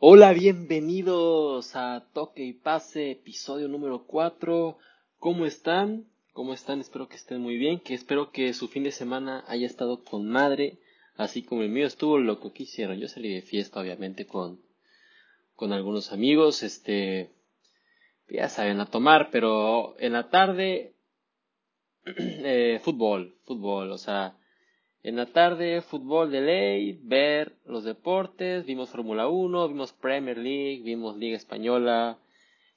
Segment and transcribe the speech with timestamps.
[0.00, 4.78] Hola, bienvenidos a Toque y Pase, episodio número 4.
[5.18, 6.06] ¿Cómo están?
[6.32, 6.78] ¿Cómo están?
[6.78, 10.28] Espero que estén muy bien, que espero que su fin de semana haya estado con
[10.28, 10.78] madre,
[11.16, 13.00] así como el mío estuvo loco que hicieron.
[13.00, 14.62] Yo salí de fiesta, obviamente, con,
[15.56, 17.32] con algunos amigos, este,
[18.28, 20.94] ya saben, a tomar, pero en la tarde,
[22.04, 24.37] eh, fútbol, fútbol, o sea,
[25.02, 30.82] en la tarde, fútbol de ley, ver los deportes, vimos Fórmula 1, vimos Premier League,
[30.82, 32.18] vimos Liga Española,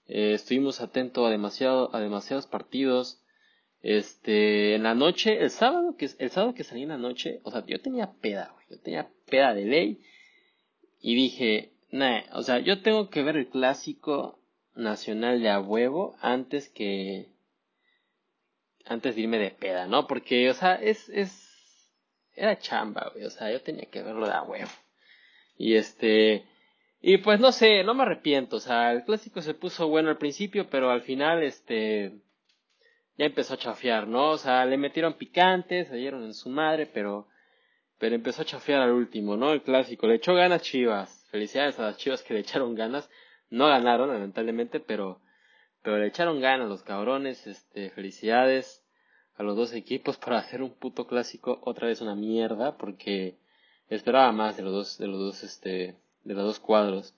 [0.07, 3.23] eh, estuvimos atentos a, demasiado, a demasiados partidos.
[3.81, 7.51] Este, en la noche, el sábado que, el sábado que salí en la noche, o
[7.51, 10.01] sea, yo tenía peda, yo tenía peda de ley,
[10.99, 14.39] y dije, nah, o sea, yo tengo que ver el clásico
[14.75, 17.29] nacional de a huevo antes que,
[18.85, 20.07] antes de irme de peda, ¿no?
[20.07, 21.50] Porque, o sea, es, es,
[22.35, 24.71] era chamba, güey, o sea, yo tenía que verlo de a huevo.
[25.57, 26.45] Y este,
[27.01, 30.17] y pues no sé, no me arrepiento, o sea, el clásico se puso bueno al
[30.17, 32.21] principio, pero al final, este,
[33.17, 34.31] ya empezó a chafear, ¿no?
[34.31, 37.27] O sea, le metieron picantes, se dieron en su madre, pero,
[37.97, 39.51] pero empezó a chafear al último, ¿no?
[39.51, 43.09] El clásico, le echó ganas Chivas, felicidades a las Chivas que le echaron ganas,
[43.49, 45.21] no ganaron, lamentablemente, pero,
[45.81, 48.80] pero le echaron ganas los cabrones, este, felicidades
[49.35, 53.37] a los dos equipos para hacer un puto clásico otra vez una mierda porque
[53.89, 57.15] esperaba más de los dos de los dos este de los dos cuadros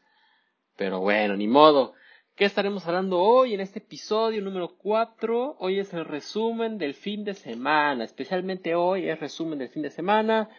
[0.75, 1.94] pero bueno ni modo
[2.36, 5.58] ¿Qué estaremos hablando hoy en este episodio número 4?
[5.59, 9.91] Hoy es el resumen del fin de semana, especialmente hoy es resumen del fin de
[9.91, 10.50] semana.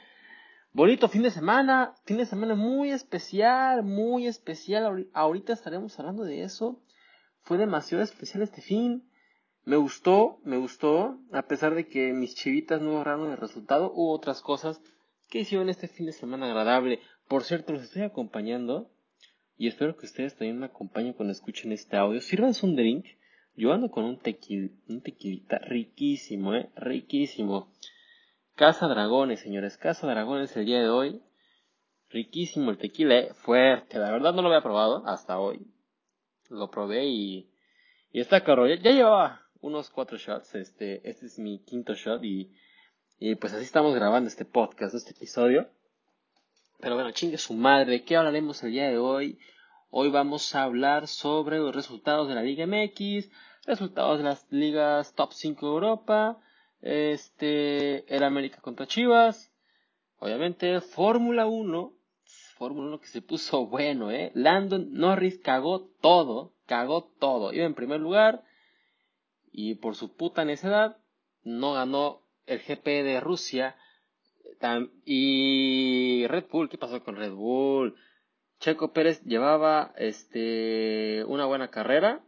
[0.72, 5.08] Bonito fin de semana, fin de semana muy especial, muy especial.
[5.14, 6.80] Ahorita estaremos hablando de eso.
[7.42, 9.10] Fue demasiado especial este fin.
[9.66, 14.12] Me gustó, me gustó, a pesar de que mis chivitas no lograron el resultado, hubo
[14.12, 14.82] otras cosas
[15.30, 17.00] que hicieron este fin de semana agradable.
[17.28, 18.90] Por cierto, los estoy acompañando
[19.56, 22.20] y espero que ustedes también me acompañen cuando escuchen este audio.
[22.20, 23.06] Sírvanse un drink.
[23.56, 27.72] Yo ando con un, tequil, un tequilita riquísimo, eh, riquísimo.
[28.56, 31.22] Casa Dragones, señores, Casa Dragones el día de hoy.
[32.10, 33.98] Riquísimo el tequila, eh, fuerte.
[33.98, 35.66] La verdad no lo había probado hasta hoy.
[36.50, 37.50] Lo probé y,
[38.12, 38.66] y está caro.
[38.66, 40.54] ya llevaba unos cuatro shots.
[40.54, 42.52] Este, este es mi quinto shot y,
[43.19, 45.69] y pues así estamos grabando este podcast, este episodio.
[46.80, 49.38] Pero bueno, chingue su madre, ¿qué hablaremos el día de hoy?
[49.88, 53.30] Hoy vamos a hablar sobre los resultados de la Liga MX,
[53.64, 56.42] resultados de las ligas top 5 de Europa,
[56.82, 59.50] este, el América contra Chivas,
[60.19, 61.92] obviamente Fórmula 1,
[62.58, 64.30] Fórmula 1 que se puso bueno, eh.
[64.34, 67.54] Landon Norris cagó todo, cagó todo.
[67.54, 68.44] Iba en primer lugar,
[69.54, 70.98] y por su puta necedad
[71.44, 73.76] no ganó el GP de Rusia.
[75.04, 77.94] Y Red Bull, ¿qué pasó con Red Bull?
[78.59, 82.25] Checo Pérez llevaba este una buena carrera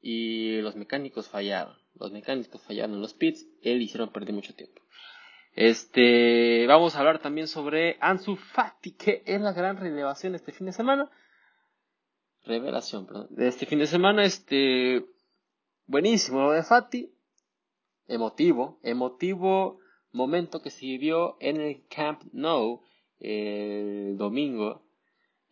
[0.00, 1.76] y los mecánicos fallaron.
[1.94, 4.82] Los mecánicos fallaron en los pits, él hicieron perder mucho tiempo.
[5.54, 10.66] Este, vamos a hablar también sobre Ansu Fati, que es la gran revelación este fin
[10.66, 11.08] de semana.
[12.44, 13.28] Revelación, perdón.
[13.30, 15.04] De este fin de semana, este,
[15.86, 17.12] Buenísimo lo de Fati.
[18.08, 19.80] Emotivo, emotivo
[20.12, 22.80] momento que se vivió en el Camp Nou
[23.20, 24.82] el domingo,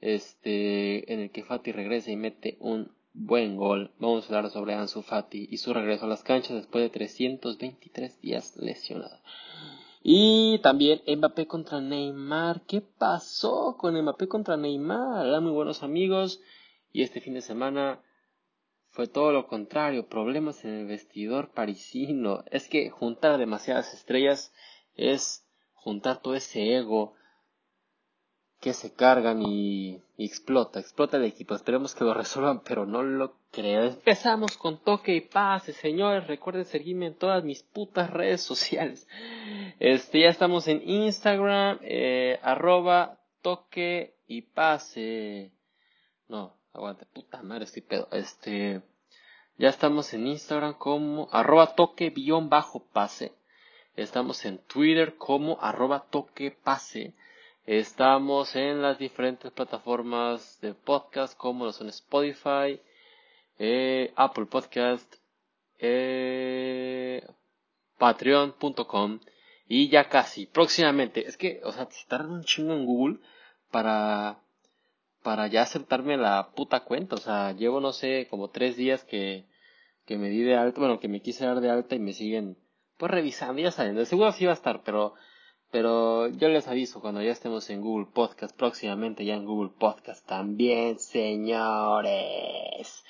[0.00, 3.92] este, en el que Fati regresa y mete un buen gol.
[3.98, 8.20] Vamos a hablar sobre Ansu Fati y su regreso a las canchas después de 323
[8.22, 9.20] días lesionado.
[10.02, 12.62] Y también Mbappé contra Neymar.
[12.66, 15.26] ¿Qué pasó con Mbappé contra Neymar?
[15.26, 16.40] Eran muy buenos amigos
[16.90, 18.00] y este fin de semana
[18.92, 22.44] fue todo lo contrario, problemas en el vestidor parisino.
[22.50, 24.52] Es que juntar demasiadas estrellas
[24.94, 27.14] es juntar todo ese ego
[28.60, 31.54] que se cargan y, explota, explota el equipo.
[31.54, 33.84] Esperemos que lo resuelvan, pero no lo creo.
[33.84, 36.26] Empezamos con toque y pase, señores.
[36.26, 39.08] Recuerden seguirme en todas mis putas redes sociales.
[39.80, 45.50] Este, ya estamos en Instagram, eh, arroba toque y pase.
[46.28, 48.08] No, aguante, puta madre, estoy pedo.
[48.12, 48.82] Este,
[49.58, 52.12] ya estamos en Instagram como arroba toque
[52.44, 53.32] bajo pase.
[53.94, 57.14] Estamos en Twitter como arroba toque pase.
[57.66, 62.80] Estamos en las diferentes plataformas de podcast como lo son Spotify,
[63.58, 65.14] eh, Apple Podcast,
[65.78, 67.24] eh,
[67.98, 69.20] patreon.com
[69.68, 71.28] y ya casi, próximamente.
[71.28, 73.18] Es que, o sea, se tardan un chingo en Google
[73.70, 74.40] para
[75.22, 77.16] para ya aceptarme la puta cuenta.
[77.16, 79.46] O sea, llevo, no sé, como tres días que,
[80.04, 82.58] que me di de alta, bueno, que me quise dar de alta y me siguen,
[82.98, 85.14] pues revisando, ya saben, de seguro sí va a estar, pero,
[85.70, 90.26] Pero yo les aviso cuando ya estemos en Google Podcast, próximamente ya en Google Podcast
[90.26, 93.04] también, señores.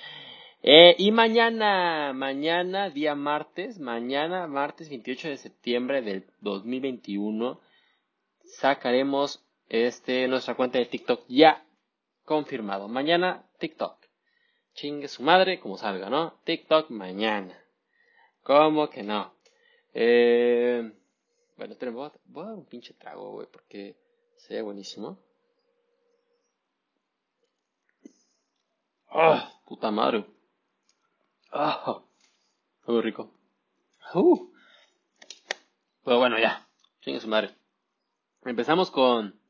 [0.62, 7.60] Eh, y mañana, mañana, día martes, mañana, martes 28 de septiembre del 2021,
[8.44, 11.64] sacaremos este, nuestra cuenta de TikTok ya
[12.24, 12.88] confirmado.
[12.88, 13.98] Mañana, TikTok.
[14.74, 16.40] Chingue su madre, como salga, ¿no?
[16.44, 17.58] TikTok mañana.
[18.42, 19.34] ¿Cómo que no?
[19.92, 20.92] Eh,
[21.56, 21.74] bueno,
[22.06, 23.96] a, voy a dar un pinche trago, güey, porque
[24.36, 25.18] se ve buenísimo.
[29.08, 29.52] ¡Ah!
[29.66, 30.24] puta madre.
[31.52, 32.02] ¡Ah!
[32.86, 33.30] muy rico.
[34.14, 34.50] Uh.
[36.04, 36.66] Pero bueno, ya.
[37.00, 37.54] Chingue su madre.
[38.44, 39.41] Empezamos con...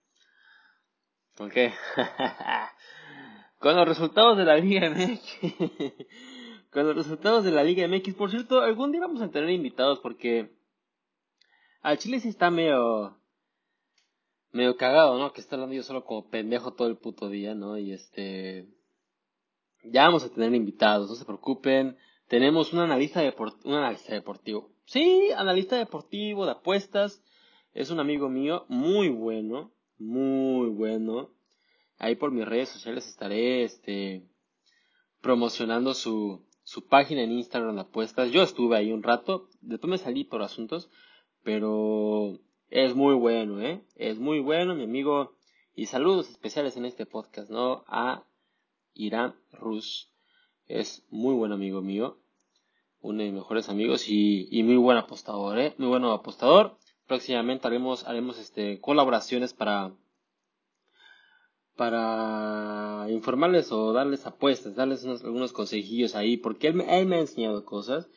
[1.37, 1.73] ¿Con qué?
[3.59, 5.23] con los resultados de la Liga MX.
[6.71, 8.15] con los resultados de la Liga MX.
[8.15, 10.51] Por cierto, algún día vamos a tener invitados porque
[11.81, 13.19] al Chile sí está medio
[14.53, 15.33] medio cagado, ¿no?
[15.33, 17.79] Que está hablando yo solo como pendejo todo el puto día, ¿no?
[17.79, 18.69] Y este
[19.85, 21.97] ya vamos a tener invitados, no se preocupen.
[22.29, 23.23] Tenemos un analista,
[23.65, 24.71] un analista deportivo.
[24.85, 27.23] Sí, analista deportivo de apuestas.
[27.73, 31.31] Es un amigo mío muy bueno, muy bueno.
[31.99, 34.29] Ahí por mis redes sociales estaré este
[35.21, 38.33] promocionando su, su página en Instagram de apuestas.
[38.33, 40.91] Yo estuve ahí un rato, después me salí por asuntos,
[41.45, 43.85] pero es muy bueno, ¿eh?
[43.95, 45.37] Es muy bueno, mi amigo.
[45.75, 47.85] Y saludos especiales en este podcast, ¿no?
[47.87, 48.25] A
[48.95, 50.13] Irán Rus.
[50.67, 52.19] Es muy buen amigo mío.
[53.01, 55.75] Uno de mis mejores amigos y, y muy buen apostador, ¿eh?
[55.79, 56.79] Muy buen apostador.
[57.13, 59.93] Próximamente haremos, haremos este, colaboraciones para,
[61.77, 68.09] para informarles o darles apuestas, darles algunos consejillos ahí, porque él, me ha enseñado cosas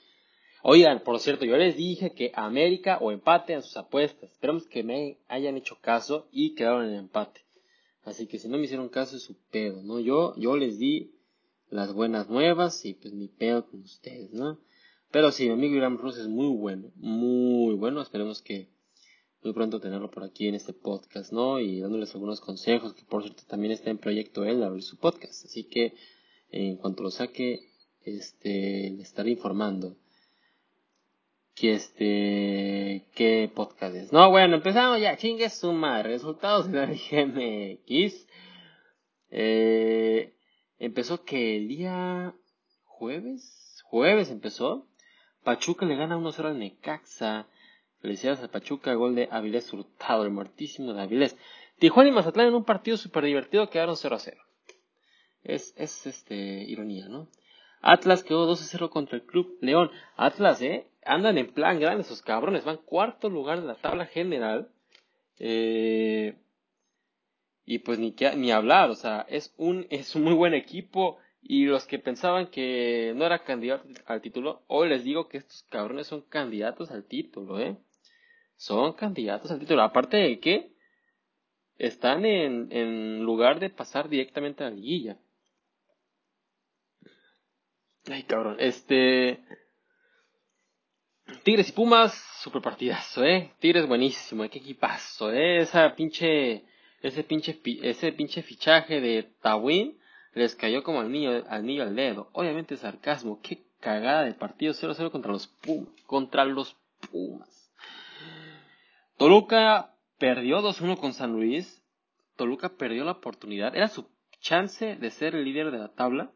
[0.63, 4.31] Oigan, por cierto, yo les dije que América o empate en sus apuestas.
[4.31, 7.41] Esperamos que me hayan hecho caso y quedaron en empate.
[8.05, 9.99] Así que si no me hicieron caso es su pedo, ¿no?
[9.99, 11.11] Yo, yo les di
[11.69, 14.57] las buenas nuevas y pues mi pedo con ustedes, ¿no?
[15.11, 18.01] Pero sí, mi amigo Irán Rus es muy bueno, muy bueno.
[18.01, 18.74] Esperemos que
[19.45, 21.59] muy pronto tenerlo por aquí en este podcast, ¿no?
[21.59, 25.45] Y dándoles algunos consejos, que por cierto también está en proyecto él abrir su podcast.
[25.45, 25.93] Así que
[26.49, 27.69] en cuanto lo saque,
[28.01, 29.97] este, le estaré informando
[31.53, 34.11] que este qué podcast es.
[34.11, 38.27] No, bueno, empezamos ya, chingue su madre, resultados de la GMX.
[39.29, 40.33] Eh,
[40.79, 42.33] empezó que el día
[42.83, 44.87] jueves, jueves empezó.
[45.43, 47.47] Pachuca le gana 1-0 al Necaxa.
[48.05, 51.35] Felicidades a Pachuca, gol de Avilés Hurtado, el muertísimo de Avilés.
[51.79, 54.37] Tijuana y Mazatlán en un partido súper divertido quedaron 0 0.
[55.43, 57.27] Es, es este, ironía, ¿no?
[57.81, 59.89] Atlas quedó 2-0 contra el Club León.
[60.17, 60.85] Atlas, ¿eh?
[61.03, 62.63] Andan en plan grande esos cabrones.
[62.63, 64.69] Van cuarto lugar de la tabla general.
[65.39, 66.37] Eh,
[67.65, 71.17] y pues ni, ni hablar, o sea, es un, es un muy buen equipo.
[71.41, 75.63] Y los que pensaban que no era candidato al título, hoy les digo que estos
[75.71, 77.75] cabrones son candidatos al título, ¿eh?
[78.55, 79.81] Son candidatos al título.
[79.83, 80.71] Aparte de que
[81.77, 85.17] están en, en lugar de pasar directamente a la liguilla.
[88.07, 88.57] Ay, cabrón.
[88.59, 89.39] Este.
[91.43, 93.51] Tigres y Pumas, super partidazo, eh.
[93.59, 94.49] Tigres buenísimo, eh.
[94.49, 95.59] qué equipazo, eh.
[95.59, 96.63] Esa pinche.
[97.01, 99.95] Ese pinche, ese pinche fichaje de Tawin
[100.33, 102.29] les cayó como al niño, al niño al dedo.
[102.33, 105.93] Obviamente sarcasmo, qué cagada de partido 0-0 contra los Pumas.
[106.07, 106.75] Contra los
[107.11, 107.64] Pumas.
[109.17, 111.83] Toluca perdió 2-1 con San Luis.
[112.35, 113.75] Toluca perdió la oportunidad.
[113.75, 116.31] Era su chance de ser el líder de la tabla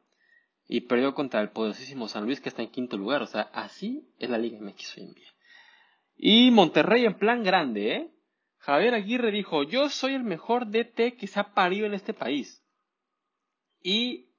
[0.67, 3.21] y perdió contra el poderosísimo San Luis que está en quinto lugar.
[3.21, 4.97] O sea, así es la Liga MX.
[6.15, 8.11] Y Monterrey en plan grande, ¿eh?
[8.59, 12.63] Javier Aguirre dijo, yo soy el mejor DT que se ha parido en este país.
[13.81, 14.29] Y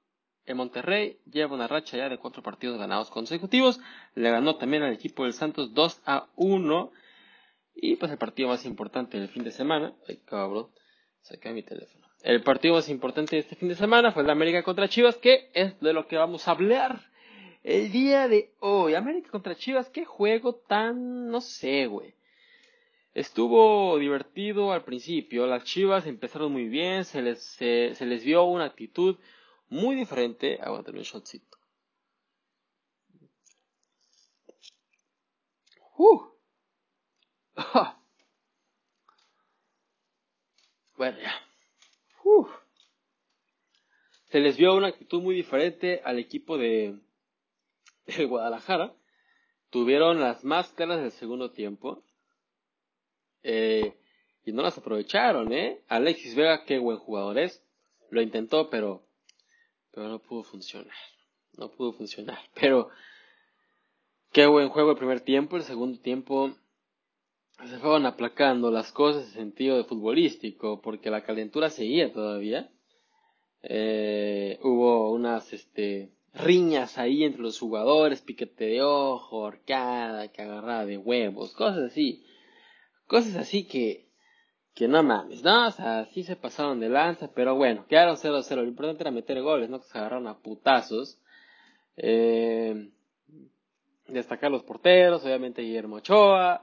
[0.45, 3.79] el Monterrey lleva una racha ya de cuatro partidos ganados consecutivos.
[4.15, 6.91] Le ganó también al equipo del Santos 2 a 1.
[7.73, 9.95] Y pues el partido más importante del fin de semana.
[10.07, 10.69] Ay, cabrón.
[11.21, 12.07] Saqué mi teléfono.
[12.23, 15.49] El partido más importante de este fin de semana fue el América contra Chivas, que
[15.53, 17.01] es de lo que vamos a hablar
[17.63, 18.95] el día de hoy.
[18.95, 22.15] América contra Chivas, qué juego tan, no sé, güey.
[23.13, 28.65] Estuvo divertido al principio, las Chivas empezaron muy bien, se les, se, les vio una
[28.65, 29.17] actitud
[29.67, 30.59] muy diferente.
[30.61, 31.57] Aguantame un shotcito.
[35.97, 36.30] Uh.
[40.97, 41.51] bueno, ya.
[44.31, 46.97] Se les vio una actitud muy diferente al equipo de,
[48.29, 48.93] Guadalajara.
[49.69, 52.05] Tuvieron las más claras del segundo tiempo.
[53.43, 53.97] Eh,
[54.45, 55.83] y no las aprovecharon, ¿eh?
[55.89, 57.61] Alexis Vega, qué buen jugador es.
[58.09, 59.03] Lo intentó, pero,
[59.91, 60.95] pero no pudo funcionar.
[61.57, 62.39] No pudo funcionar.
[62.53, 62.89] Pero,
[64.31, 65.57] qué buen juego el primer tiempo.
[65.57, 66.55] El segundo tiempo
[67.67, 72.69] se fueron aplacando las cosas en sentido de futbolístico, porque la calentura seguía todavía.
[73.63, 80.85] Eh, hubo unas, este, riñas ahí entre los jugadores, piquete de ojo, horcada, que agarraba
[80.85, 82.23] de huevos, cosas así.
[83.07, 84.07] Cosas así que,
[84.73, 85.67] que no mames, ¿no?
[85.67, 88.55] O sea, sí se pasaron de lanza, pero bueno, quedaron 0-0.
[88.55, 89.79] Lo importante era meter goles, ¿no?
[89.79, 91.19] Que se agarraron a putazos.
[91.97, 92.89] Eh,
[94.07, 96.61] destacar los porteros, obviamente Guillermo Ochoa,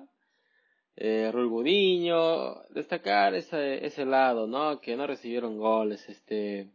[1.01, 4.81] eh, Rul Budiño, destacar ese, ese lado, ¿no?
[4.81, 6.73] Que no recibieron goles, este,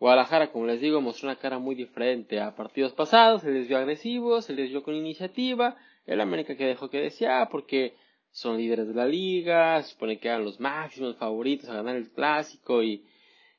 [0.00, 3.78] Guadalajara, como les digo, mostró una cara muy diferente a partidos pasados, se les vio
[3.78, 5.76] agresivo, se les vio con iniciativa,
[6.06, 7.94] el América que dejó que decía, porque
[8.32, 12.10] son líderes de la liga, se supone que eran los máximos favoritos a ganar el
[12.10, 13.06] clásico y,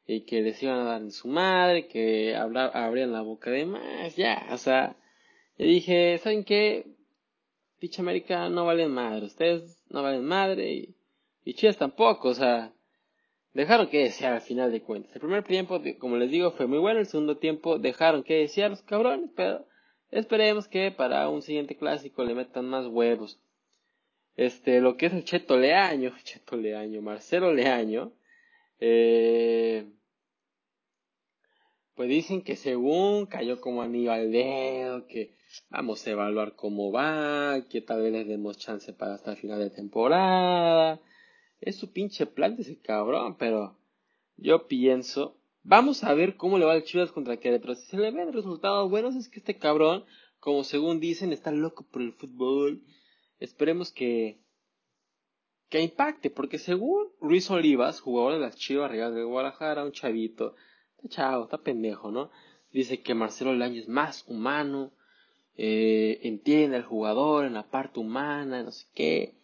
[0.06, 4.18] y que les iban a dar en su madre, que abrían la boca de más,
[4.18, 4.98] ya, o sea,
[5.58, 6.97] yo dije, ¿saben qué?
[7.80, 10.96] Dicha América no valen madre, ustedes no valen madre y,
[11.46, 12.74] y Chivas tampoco, o sea,
[13.58, 15.16] dejaron que desear al final de cuentas.
[15.16, 17.00] El primer tiempo, como les digo, fue muy bueno.
[17.00, 19.66] El segundo tiempo dejaron que desear los cabrones, pero
[20.12, 23.40] esperemos que para un siguiente clásico le metan más huevos.
[24.36, 28.14] Este, lo que es el Cheto Leaño, Cheto Leaño, Marcelo Leaño,
[28.80, 29.88] eh,
[31.96, 35.37] pues dicen que según cayó como Aníbal dedo, que
[35.70, 39.60] vamos a evaluar cómo va, que tal vez les demos chance para hasta el final
[39.60, 41.00] de temporada,
[41.60, 43.78] es su pinche plan de ese cabrón, pero
[44.36, 47.76] yo pienso, vamos a ver cómo le va al Chivas contra Querétaro.
[47.76, 50.06] Si se le ven resultados buenos es que este cabrón,
[50.40, 52.84] como según dicen, está loco por el fútbol.
[53.40, 54.40] Esperemos que
[55.70, 60.56] que impacte, porque según Luis Olivas, jugador de las Chivas Real de Guadalajara, un chavito,
[61.10, 62.32] chavo, está pendejo, ¿no?
[62.72, 64.94] Dice que Marcelo Laño es más humano,
[65.58, 69.36] eh, entiende al jugador en la parte humana, no sé qué.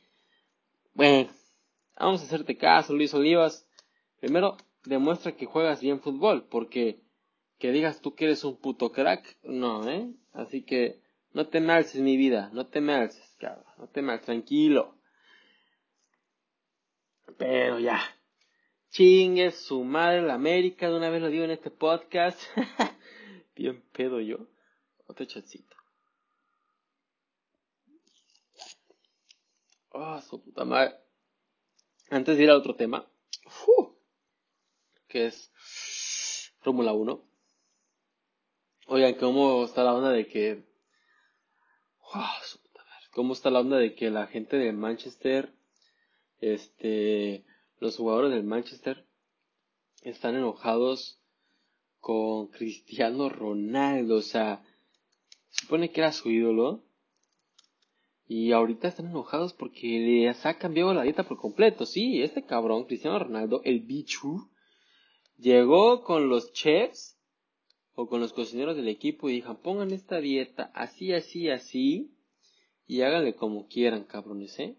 [0.94, 1.30] Bueno,
[1.96, 3.68] Vamos a hacerte caso, Luis Olivas.
[4.20, 7.02] Primero, demuestra que juegas bien fútbol, porque
[7.60, 10.12] que digas tú que eres un puto crack, no, ¿eh?
[10.34, 11.02] Así que
[11.32, 14.98] no te me mi vida, no te me cabrón, no te me tranquilo.
[17.38, 18.02] Pero ya,
[18.90, 22.42] chingue su madre la América, de una vez lo digo en este podcast.
[23.56, 24.48] bien pedo yo.
[25.08, 25.73] Otro chatcito.
[29.96, 30.96] Oh, su puta madre.
[32.10, 33.08] Antes de ir a otro tema,
[35.08, 35.52] que es
[36.62, 37.24] Fórmula 1.
[38.88, 40.64] Oigan, ¿cómo está la onda de que...
[43.12, 45.54] ¿Cómo está la onda de que la gente de Manchester,
[46.42, 47.46] este,
[47.78, 49.06] los jugadores del Manchester
[50.02, 51.22] están enojados
[52.00, 54.16] con Cristiano Ronaldo?
[54.16, 54.64] O sea,
[55.50, 56.84] se supone que era su ídolo
[58.34, 61.86] y ahorita están enojados porque les ha cambiado la dieta por completo.
[61.86, 64.50] Sí, este cabrón, Cristiano Ronaldo, el bichu,
[65.38, 67.16] llegó con los chefs
[67.94, 72.10] o con los cocineros del equipo y dijo, pongan esta dieta así, así, así
[72.88, 74.78] y háganle como quieran, cabrones, ¿eh?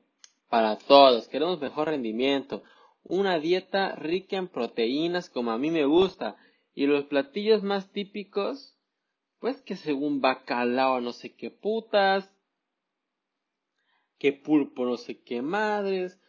[0.48, 2.64] Para todos, queremos mejor rendimiento.
[3.04, 6.36] Una dieta rica en proteínas como a mí me gusta.
[6.74, 8.76] Y los platillos más típicos,
[9.38, 12.33] pues que según bacalao, no sé qué putas,
[14.18, 16.20] que pulpo no sé qué madres.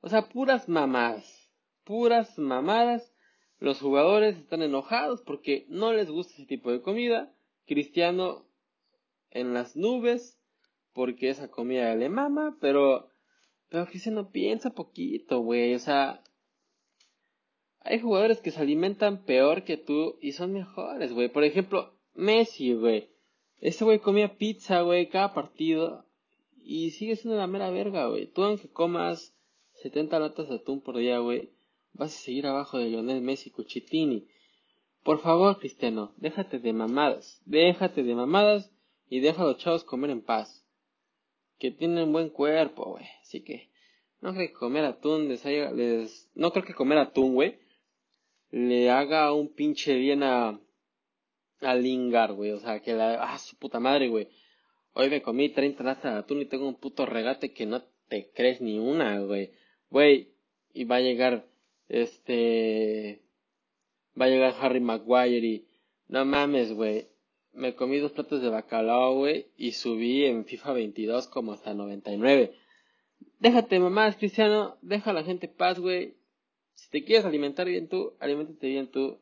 [0.00, 1.52] O sea, puras mamadas.
[1.84, 3.14] Puras mamadas.
[3.58, 7.34] Los jugadores están enojados porque no les gusta ese tipo de comida.
[7.66, 8.46] Cristiano
[9.30, 10.40] en las nubes
[10.92, 13.10] porque esa comida le mama, pero
[13.70, 16.22] pero Cristiano piensa poquito, güey, o sea,
[17.78, 21.28] hay jugadores que se alimentan peor que tú y son mejores, güey.
[21.28, 23.08] Por ejemplo, Messi, güey.
[23.58, 26.04] Ese güey comía pizza, güey, cada partido
[26.70, 28.28] y sigue siendo la mera verga, güey.
[28.28, 29.34] Tú aunque comas
[29.82, 31.50] 70 latas de atún por día, güey,
[31.94, 34.28] vas a seguir abajo de Lionel Messi Cuchitini.
[35.02, 37.42] Por favor, Cristiano, déjate de mamadas.
[37.44, 38.70] Déjate de mamadas
[39.08, 40.64] y deja a los chavos comer en paz.
[41.58, 43.06] Que tienen buen cuerpo, güey.
[43.20, 43.68] Así que
[44.20, 45.72] no creo que comer atún les, haya.
[46.36, 47.58] No creo que comer atún, güey,
[48.52, 50.60] le haga un pinche bien a...
[51.62, 52.52] A Lingar, güey.
[52.52, 53.24] O sea, que la...
[53.24, 54.28] Ah, su puta madre, güey.
[54.92, 58.30] Hoy me comí 30 latas de atún y tengo un puto regate que no te
[58.34, 59.52] crees ni una, güey.
[59.90, 60.32] Güey,
[60.72, 61.46] y va a llegar,
[61.88, 63.22] este...
[64.20, 65.66] Va a llegar Harry Maguire y...
[66.08, 67.08] No mames, güey.
[67.52, 72.54] Me comí dos platos de bacalao, güey, y subí en FIFA 22 como hasta 99.
[73.38, 76.14] Déjate mamás, Cristiano, deja a la gente paz, güey.
[76.74, 79.18] Si te quieres alimentar bien tú, alimentate bien tú.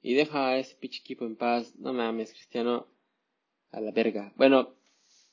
[0.00, 1.74] Y deja a ese pinche equipo en paz.
[1.76, 2.86] No mames, Cristiano.
[3.70, 4.32] A la verga.
[4.36, 4.74] Bueno,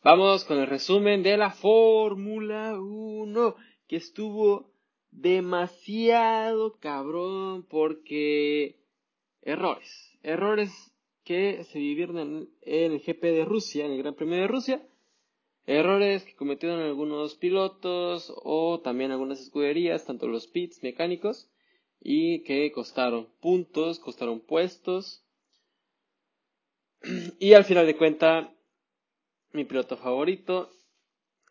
[0.03, 3.55] vamos con el resumen de la Fórmula 1.
[3.87, 4.71] Que estuvo
[5.11, 8.77] demasiado cabrón porque
[9.41, 10.17] errores.
[10.23, 10.71] Errores
[11.23, 14.87] que se vivieron en, el GP de Rusia, en el Gran Premio de Rusia.
[15.65, 21.49] Errores que cometieron algunos pilotos o también algunas escuderías, tanto los pits mecánicos,
[21.99, 25.24] y que costaron puntos, costaron puestos.
[27.39, 28.47] Y al final de cuentas,
[29.51, 30.69] mi piloto favorito,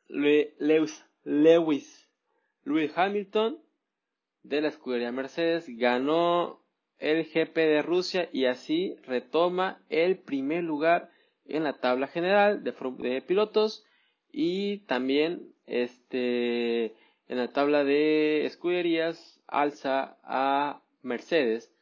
[0.08, 2.08] Lewis, Lewis,
[2.94, 3.60] Hamilton,
[4.42, 6.60] de la escudería Mercedes, ganó
[6.98, 11.10] el GP de Rusia y así retoma el primer lugar
[11.46, 13.84] en la tabla general de, pilotos
[14.32, 16.94] y también este
[17.26, 21.72] en la tabla de escuderías alza a Mercedes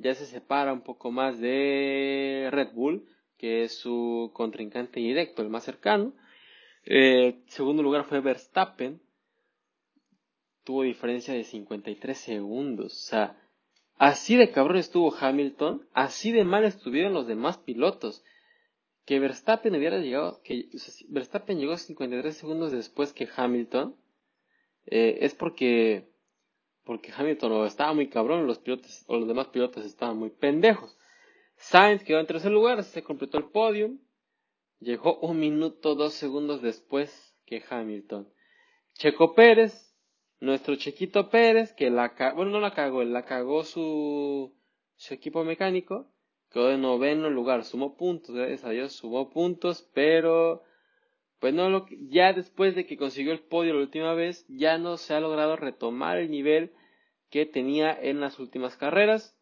[0.00, 3.06] ya se separa un poco más de Red Bull
[3.38, 6.12] que es su contrincante directo el más cercano.
[6.84, 9.00] Eh, segundo lugar fue Verstappen.
[10.62, 12.92] Tuvo diferencia de 53 segundos.
[12.92, 13.40] O sea
[14.00, 18.24] Así de cabrón estuvo Hamilton, así de mal estuvieron los demás pilotos.
[19.04, 20.70] Que Verstappen hubiera llegado, que
[21.10, 23.94] Verstappen llegó 53 segundos después que Hamilton,
[24.86, 26.09] eh, es porque,
[26.84, 30.96] porque Hamilton estaba muy cabrón, los pilotos, o los demás pilotos estaban muy pendejos.
[31.56, 33.90] Sainz quedó en tercer lugar, se completó el podio,
[34.78, 38.28] llegó un minuto, dos segundos después que Hamilton.
[38.94, 39.90] Checo Pérez
[40.40, 44.54] nuestro Chequito Pérez, que la bueno, no la cagó, la cagó su,
[44.96, 46.10] su equipo mecánico,
[46.50, 50.62] quedó de noveno lugar, sumó puntos, gracias a Dios sumó puntos, pero
[51.40, 54.96] pues no lo, ya después de que consiguió el podio la última vez, ya no
[54.96, 56.72] se ha logrado retomar el nivel
[57.30, 59.36] que tenía en las últimas carreras.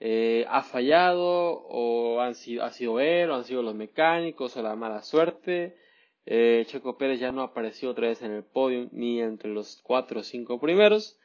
[0.00, 4.62] Eh, ha fallado o han sido, ha sido él o han sido los mecánicos o
[4.62, 5.76] la mala suerte
[6.24, 10.20] eh, Checo Pérez ya no apareció otra vez en el podio ni entre los cuatro
[10.20, 11.18] o cinco primeros.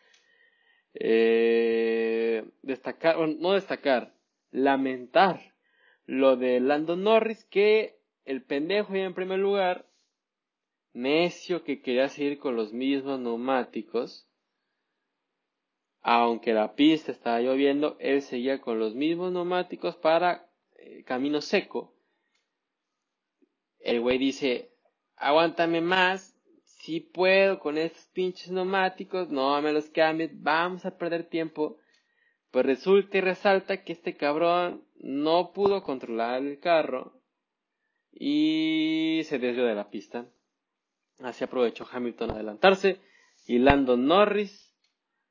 [0.94, 4.14] Eh, destacar, no destacar,
[4.52, 5.54] lamentar
[6.06, 9.86] lo de Lando Norris que el pendejo ya en primer lugar,
[10.98, 14.28] necio que quería seguir con los mismos neumáticos,
[16.02, 21.94] aunque la pista estaba lloviendo, él seguía con los mismos neumáticos para eh, camino seco.
[23.80, 24.72] El güey dice,
[25.16, 31.26] aguántame más, si puedo con estos pinches neumáticos, no me los cambies, vamos a perder
[31.26, 31.78] tiempo.
[32.50, 37.22] Pues resulta y resalta que este cabrón no pudo controlar el carro
[38.12, 40.28] y se desvió de la pista.
[41.20, 43.00] Así aprovechó Hamilton a adelantarse
[43.48, 44.76] y Lando Norris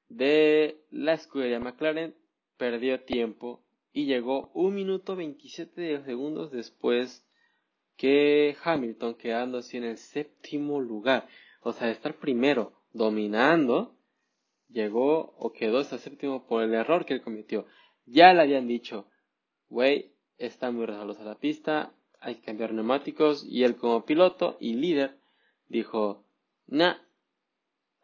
[0.09, 2.15] de la escudería McLaren
[2.57, 7.27] perdió tiempo y llegó un minuto 27 segundos después
[7.97, 11.29] que Hamilton quedando así en el séptimo lugar.
[11.63, 13.97] O sea, de estar primero dominando,
[14.69, 17.67] llegó o quedó hasta séptimo por el error que él cometió.
[18.05, 19.09] Ya le habían dicho,
[19.69, 23.45] güey, está muy resbalosa la pista, hay que cambiar neumáticos.
[23.49, 25.17] Y él como piloto y líder
[25.69, 26.25] dijo,
[26.67, 26.97] nah,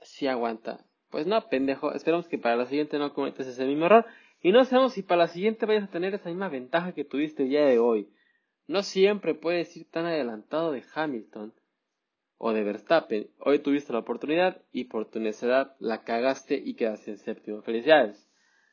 [0.01, 0.85] si aguanta.
[1.11, 4.07] Pues no, pendejo, esperamos que para la siguiente no cometas ese mismo error.
[4.40, 7.44] Y no sabemos si para la siguiente vayas a tener esa misma ventaja que tuviste
[7.44, 8.09] el día de hoy.
[8.66, 11.53] No siempre puedes ir tan adelantado de Hamilton
[12.38, 13.31] o de Verstappen.
[13.38, 17.62] Hoy tuviste la oportunidad y por tu necedad la cagaste y quedaste en séptimo.
[17.62, 18.29] Felicidades.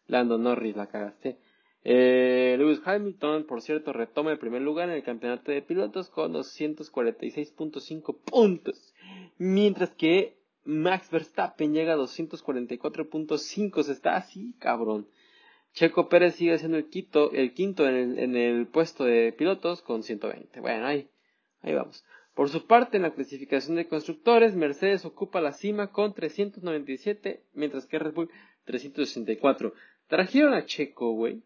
[0.08, 1.38] Lando Norris la cagaste.
[1.84, 6.34] Eh, Lewis Hamilton, por cierto, retoma el primer lugar en el campeonato de pilotos con
[6.34, 8.94] 246.5 puntos.
[9.38, 10.40] Mientras que
[10.70, 13.84] Max Verstappen llega a 244.5.
[13.84, 15.08] Se está así, cabrón.
[15.74, 20.60] Checo Pérez sigue siendo el quinto, el quinto en el, puesto de pilotos con 120.
[20.60, 21.10] Bueno, ahí,
[21.62, 22.04] ahí vamos.
[22.34, 27.86] Por su parte, en la clasificación de constructores, Mercedes ocupa la cima con 397, mientras
[27.86, 28.30] que Red Bull
[28.66, 29.74] 364.
[30.08, 31.44] Trajeron a Checo, güey,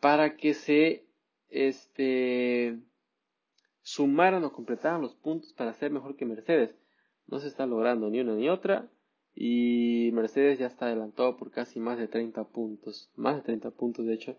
[0.00, 1.06] para que se
[1.48, 2.78] este
[3.82, 6.76] sumaran o completaran los puntos para ser mejor que Mercedes.
[7.26, 8.90] No se está logrando ni una ni otra
[9.34, 14.04] y Mercedes ya está adelantado por casi más de 30 puntos, más de 30 puntos
[14.04, 14.36] de hecho,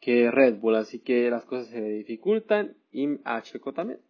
[0.00, 3.42] que Red Bull, así que las cosas se dificultan y a
[3.74, 4.00] también.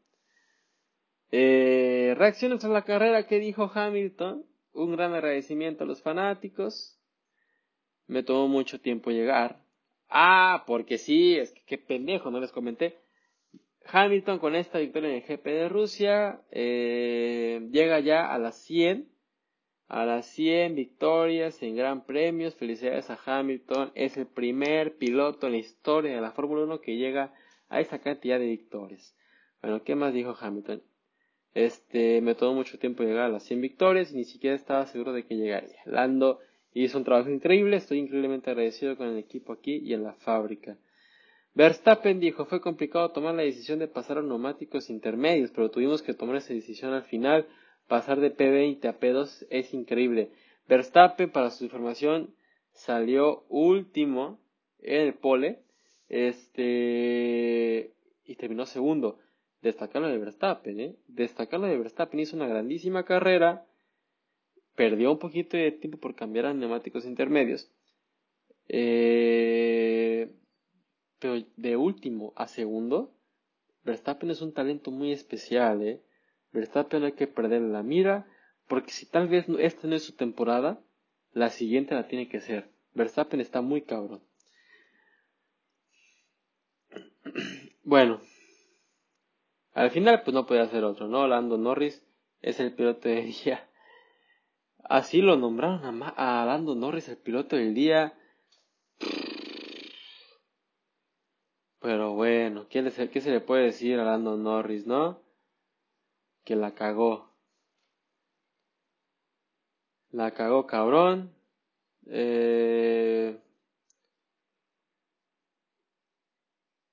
[1.31, 6.99] Eh, reacciones tras la carrera que dijo Hamilton, un gran agradecimiento a los fanáticos,
[8.07, 9.63] me tomó mucho tiempo llegar.
[10.15, 12.99] Ah, porque sí, es que qué pendejo, no les comenté.
[13.87, 19.09] Hamilton con esta victoria en el GP de Rusia eh, llega ya a las 100,
[19.89, 22.55] a las 100 victorias en Gran Premios.
[22.57, 26.97] Felicidades a Hamilton, es el primer piloto en la historia de la Fórmula 1 que
[26.99, 27.33] llega
[27.71, 29.17] a esa cantidad de victorias.
[29.63, 30.83] Bueno, ¿qué más dijo Hamilton?
[31.55, 35.15] Este, me tomó mucho tiempo llegar a las 100 victorias y ni siquiera estaba seguro
[35.15, 35.81] de que llegaría.
[35.87, 36.41] Lando
[36.75, 40.79] hizo un trabajo increíble, estoy increíblemente agradecido con el equipo aquí y en la fábrica.
[41.55, 46.15] Verstappen dijo, fue complicado tomar la decisión de pasar a neumáticos intermedios, pero tuvimos que
[46.15, 47.47] tomar esa decisión al final.
[47.89, 50.31] Pasar de P20 a P2 es increíble.
[50.67, 52.35] Verstappen, para su información,
[52.73, 54.41] salió último
[54.79, 55.63] en el pole,
[56.09, 57.93] este,
[58.25, 59.19] y terminó segundo.
[59.61, 60.97] Destacarlo de Verstappen, ¿eh?
[61.07, 63.67] Destacarlo de Verstappen hizo una grandísima carrera,
[64.75, 67.71] perdió un poquito de tiempo por cambiar a neumáticos intermedios.
[68.69, 70.33] Eh,
[71.19, 73.15] pero de último a segundo,
[73.85, 76.03] Verstappen es un talento muy especial, ¿eh?
[76.53, 78.27] Verstappen hay que perder la mira,
[78.69, 80.83] porque si tal vez esta no es su temporada,
[81.33, 82.71] la siguiente la tiene que ser.
[82.95, 84.23] Verstappen está muy cabrón.
[87.85, 88.21] Bueno,
[89.73, 91.27] al final pues no puede hacer otro, ¿no?
[91.27, 92.07] Lando Norris
[92.41, 93.69] es el piloto del día.
[94.85, 98.15] Así lo nombraron a, a Lando Norris el piloto del día.
[101.83, 105.21] Pero bueno, ¿qué, se le puede decir a Lando Norris, no?
[106.45, 107.33] Que la cagó.
[110.11, 111.35] La cagó cabrón.
[112.07, 113.41] Eh,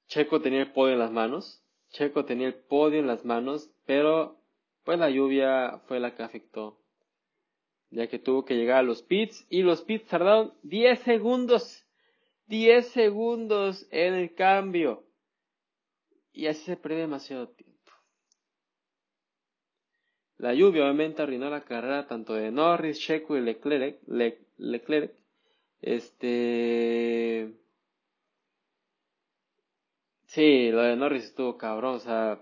[0.07, 1.63] Checo tenía el podio en las manos.
[1.89, 4.39] Checo tenía el podio en las manos, pero
[4.83, 6.78] pues la lluvia fue la que afectó.
[7.91, 11.85] Ya que tuvo que llegar a los pits y los pits tardaron 10 segundos
[12.49, 15.03] 10 segundos en el cambio.
[16.33, 17.91] Y así se pierde demasiado tiempo.
[20.37, 23.99] La lluvia obviamente arruinó la carrera tanto de Norris, Checo y Leclerc.
[24.57, 25.13] Leclerc.
[25.81, 27.53] Este.
[30.25, 32.41] Sí, lo de Norris estuvo cabrón, o sea,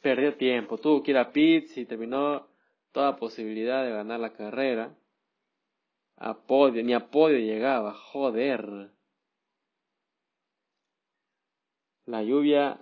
[0.00, 2.48] perdió tiempo, tuvo que ir a pits y terminó
[2.94, 4.96] toda posibilidad de ganar la carrera.
[6.16, 8.92] A podio, ni a podio llegaba, joder.
[12.06, 12.80] La lluvia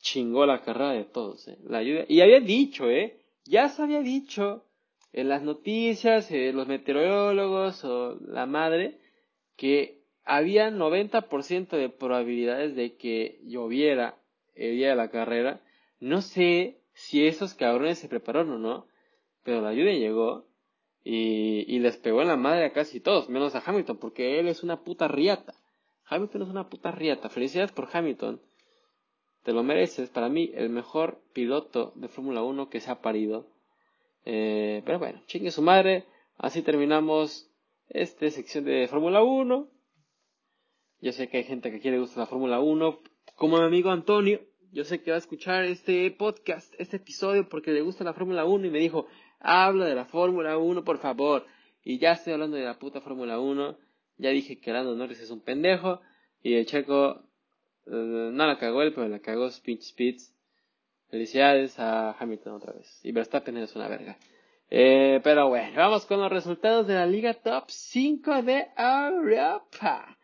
[0.00, 1.58] chingó la carrera de todos, ¿eh?
[1.64, 3.18] La lluvia, y había dicho, ¿eh?
[3.44, 4.64] Ya se había dicho
[5.12, 9.00] en las noticias, eh, los meteorólogos o la madre,
[9.56, 14.16] que había 90% de probabilidades de que lloviera
[14.54, 15.60] el día de la carrera.
[15.98, 18.91] No sé si esos cabrones se prepararon o no,
[19.44, 20.46] pero la lluvia llegó
[21.04, 24.48] y, y les pegó en la madre a casi todos, menos a Hamilton, porque él
[24.48, 25.54] es una puta riata.
[26.12, 27.28] Hamilton es una puta riata.
[27.28, 28.40] Felicidades por Hamilton.
[29.42, 30.10] Te lo mereces.
[30.10, 33.46] Para mí, el mejor piloto de Fórmula 1 que se ha parido.
[34.24, 36.04] Eh, pero bueno, chingue su madre.
[36.36, 37.50] Así terminamos
[37.88, 39.68] esta sección de Fórmula 1.
[41.00, 43.00] Yo sé que hay gente que quiere gustar la Fórmula 1.
[43.36, 44.40] Como mi amigo Antonio.
[44.70, 48.46] Yo sé que va a escuchar este podcast, este episodio, porque le gusta la Fórmula
[48.46, 49.06] 1 y me dijo,
[49.42, 51.46] habla de la Fórmula 1, por favor.
[51.84, 53.76] Y ya estoy hablando de la puta Fórmula 1.
[54.18, 56.00] Ya dije que Lando Norris es un pendejo.
[56.42, 57.22] Y el checo
[57.86, 60.34] eh, no la cagó él, pero la cagó Speech Spitz.
[61.08, 63.00] Felicidades a Hamilton otra vez.
[63.04, 64.16] Y Verstappen es una verga.
[64.70, 70.16] Eh, pero bueno, vamos con los resultados de la Liga Top 5 de Europa.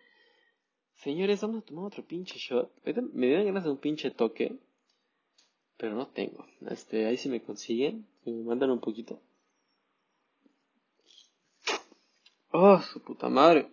[0.94, 2.72] Señores, vamos a tomar otro pinche shot.
[3.12, 4.58] Me dieron ganas de un pinche toque.
[5.78, 6.44] Pero no tengo.
[6.68, 8.06] Este, ahí si me consiguen.
[8.24, 9.22] Me mandan un poquito.
[12.50, 13.72] Oh, su puta madre.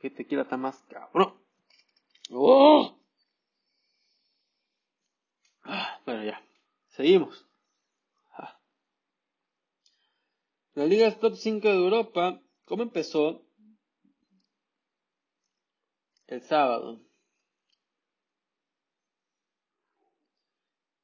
[0.00, 1.34] Que tequila está más cabrón.
[2.30, 2.98] ¡Oh!
[5.64, 6.42] Ah, bueno, ya.
[6.88, 7.46] Seguimos.
[8.32, 8.58] Ah.
[10.74, 13.42] La Liga Top 5 de Europa, ¿cómo empezó?
[16.26, 17.07] El sábado.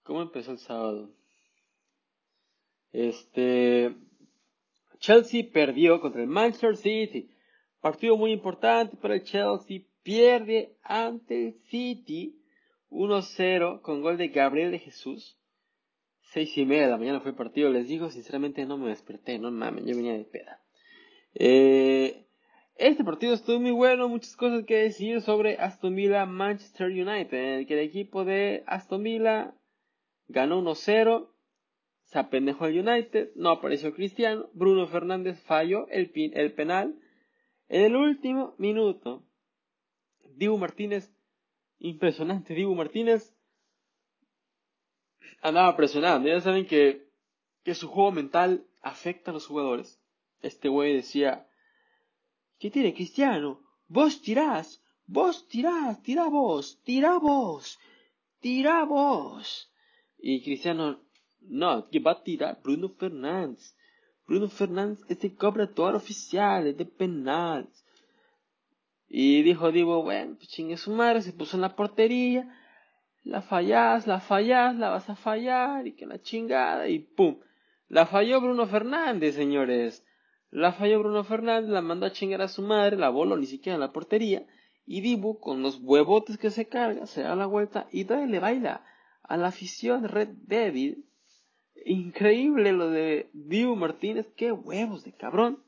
[0.05, 1.11] ¿Cómo empezó el sábado?
[2.93, 3.97] Este.
[4.99, 7.31] Chelsea perdió contra el Manchester City.
[7.81, 9.81] Partido muy importante para el Chelsea.
[10.03, 12.39] Pierde ante el City
[12.91, 15.39] 1-0 con gol de Gabriel de Jesús.
[16.21, 17.71] Seis y media de la mañana fue el partido.
[17.71, 20.61] Les digo, sinceramente no me desperté, no mames, yo venía de peda.
[21.35, 22.27] Eh,
[22.77, 27.59] este partido estuvo muy bueno, muchas cosas que decir sobre Aston Villa Manchester United, en
[27.61, 29.55] el que el equipo de Aston Villa
[30.29, 31.31] ganó 1-0,
[32.05, 36.99] se apendejó el United, no apareció Cristiano, Bruno Fernández falló el, el penal,
[37.69, 39.25] en el último minuto,
[40.37, 41.13] Dibu Martínez,
[41.79, 43.35] impresionante Dibu Martínez,
[45.43, 46.29] andaba presionando.
[46.29, 47.09] Ya saben que,
[47.63, 50.01] que su juego mental afecta a los jugadores.
[50.41, 51.47] Este güey decía,
[52.59, 53.61] ¿qué tiene Cristiano?
[53.87, 57.79] Vos tirás, vos tirás, tira vos, tira vos,
[58.41, 59.71] tira vos.
[60.27, 61.01] Y Cristiano,
[61.43, 63.77] no, que va a tirar Bruno Fernández.
[64.27, 67.85] Bruno Fernández es el cobrador oficial, es de penales.
[69.07, 72.49] Y dijo Divo, bueno, pues chingue su madre, se puso en la portería,
[73.23, 77.41] la fallás, la fallás, la vas a fallar, y que la chingada, y pum.
[77.89, 80.07] La falló Bruno Fernández, señores.
[80.51, 83.75] La falló Bruno Fernández, la mandó a chingar a su madre, la voló ni siquiera
[83.75, 84.47] en la portería,
[84.87, 88.83] y Divo, con los huevotes que se carga, se da la vuelta y le baila
[89.25, 91.05] a la afición Red Devil.
[91.85, 95.63] Increíble lo de Dibu Martínez, qué huevos de cabrón.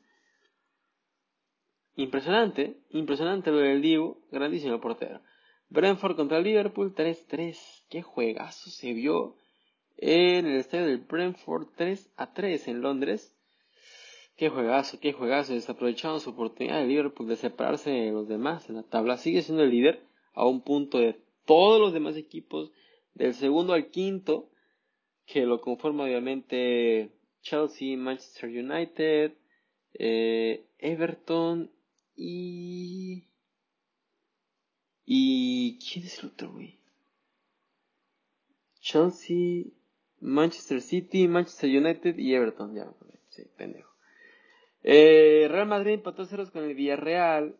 [1.95, 5.21] Impresionante, impresionante lo del Dibu, grandísimo portero.
[5.69, 9.35] Brentford contra Liverpool 3-3, qué juegazo se vio
[9.97, 13.35] en el estadio del Brentford 3 a 3 en Londres.
[14.37, 18.75] Qué juegazo, qué juegazo, desaprovechando su oportunidad de Liverpool de separarse de los demás en
[18.75, 19.17] la tabla.
[19.17, 22.71] Sigue siendo el líder a un punto de todos los demás equipos
[23.17, 24.49] del segundo al quinto,
[25.25, 27.09] que lo conforma obviamente
[27.41, 29.33] Chelsea, Manchester United,
[29.93, 31.71] eh, Everton
[32.15, 33.23] y...
[35.09, 36.77] ¿Y quién es el otro, güey?
[38.81, 39.63] Chelsea,
[40.19, 42.91] Manchester City, Manchester United y Everton, ya,
[43.29, 43.91] sí, pendejo.
[44.83, 47.57] Eh, Real Madrid empató ceros con el Villarreal.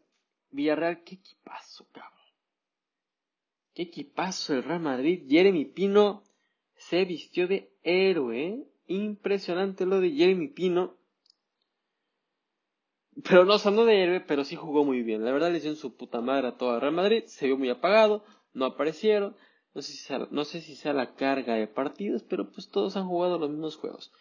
[0.52, 2.17] Villarreal, qué equipazo, cabrón.
[3.78, 5.28] Qué equipazo el Real Madrid.
[5.30, 6.24] Jeremy Pino
[6.78, 8.66] se vistió de héroe.
[8.88, 10.96] Impresionante lo de Jeremy Pino.
[13.24, 15.24] Pero no, o de héroe, pero sí jugó muy bien.
[15.24, 17.26] La verdad le dio su puta madre a toda Real Madrid.
[17.28, 18.26] Se vio muy apagado.
[18.52, 19.36] No aparecieron.
[19.76, 23.76] No sé, si sea, la carga de partidos, pero pues todos han jugado los mismos
[23.76, 24.12] juegos.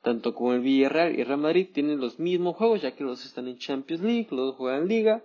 [0.00, 3.46] Tanto como el Villarreal y Real Madrid tienen los mismos juegos, ya que los están
[3.46, 5.24] en Champions League, los juegan en Liga.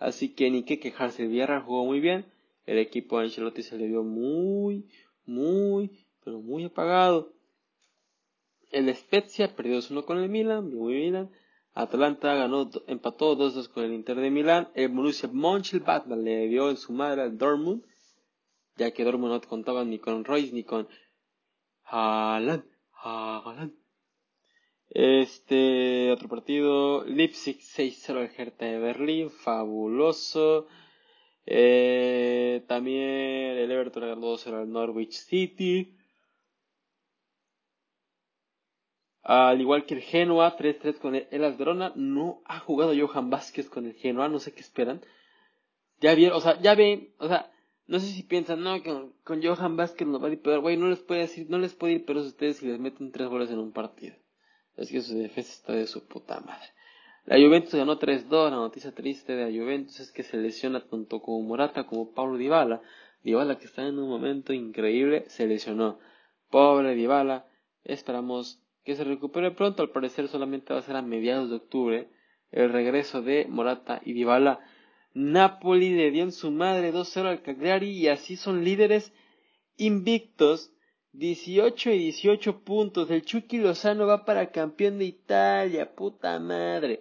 [0.00, 1.22] Así que ni que quejarse.
[1.22, 2.31] El Villarreal jugó muy bien
[2.66, 4.88] el equipo de Ancelotti se le vio muy,
[5.24, 7.32] muy, pero muy apagado.
[8.70, 11.30] El Spezia perdió 2-1 con el Milan, muy Milan.
[11.74, 14.68] Atlanta ganó, empató 2-2 con el Inter de Milán.
[14.74, 17.82] El Borussia Mönchengladbach le dio en su madre al Dortmund,
[18.76, 20.88] ya que Dortmund no contaba ni con Royce ni con
[21.84, 22.64] Haaland.
[22.92, 23.74] Haaland.
[24.90, 30.66] Este otro partido, Leipzig 6-0 al Hertha de Berlín, fabuloso.
[31.46, 35.96] Eh, también el Everton ganó 2 al Norwich City.
[39.22, 41.92] Al igual que el Genoa, 3-3 con el Elas Verona.
[41.94, 45.00] No ha jugado Johan Vázquez con el Genoa, no sé qué esperan.
[46.00, 47.52] Ya vieron, o sea, ya ven, o sea,
[47.86, 50.76] no sé si piensan, no, que con Johan Vázquez no va a ir peor, güey,
[50.76, 53.28] no les puede decir, no les puede ir peor a ustedes si les meten 3
[53.28, 54.16] goles en un partido.
[54.76, 56.68] Es que su defensa está de su puta madre.
[57.24, 58.50] La Juventus ganó 3-2.
[58.50, 62.36] La noticia triste de la Juventus es que se lesiona tanto como Morata como Paulo
[62.36, 62.82] Dybala.
[63.22, 66.00] Dybala que está en un momento increíble se lesionó.
[66.50, 67.46] Pobre Dybala.
[67.84, 69.82] Esperamos que se recupere pronto.
[69.82, 72.08] Al parecer solamente va a ser a mediados de octubre
[72.50, 74.58] el regreso de Morata y Dybala.
[75.14, 79.12] Napoli le dio en su madre 2-0 al Cagliari y así son líderes
[79.76, 80.72] invictos
[81.12, 83.10] 18 y 18 puntos.
[83.12, 85.94] El Chucky Lozano va para campeón de Italia.
[85.94, 87.00] Puta madre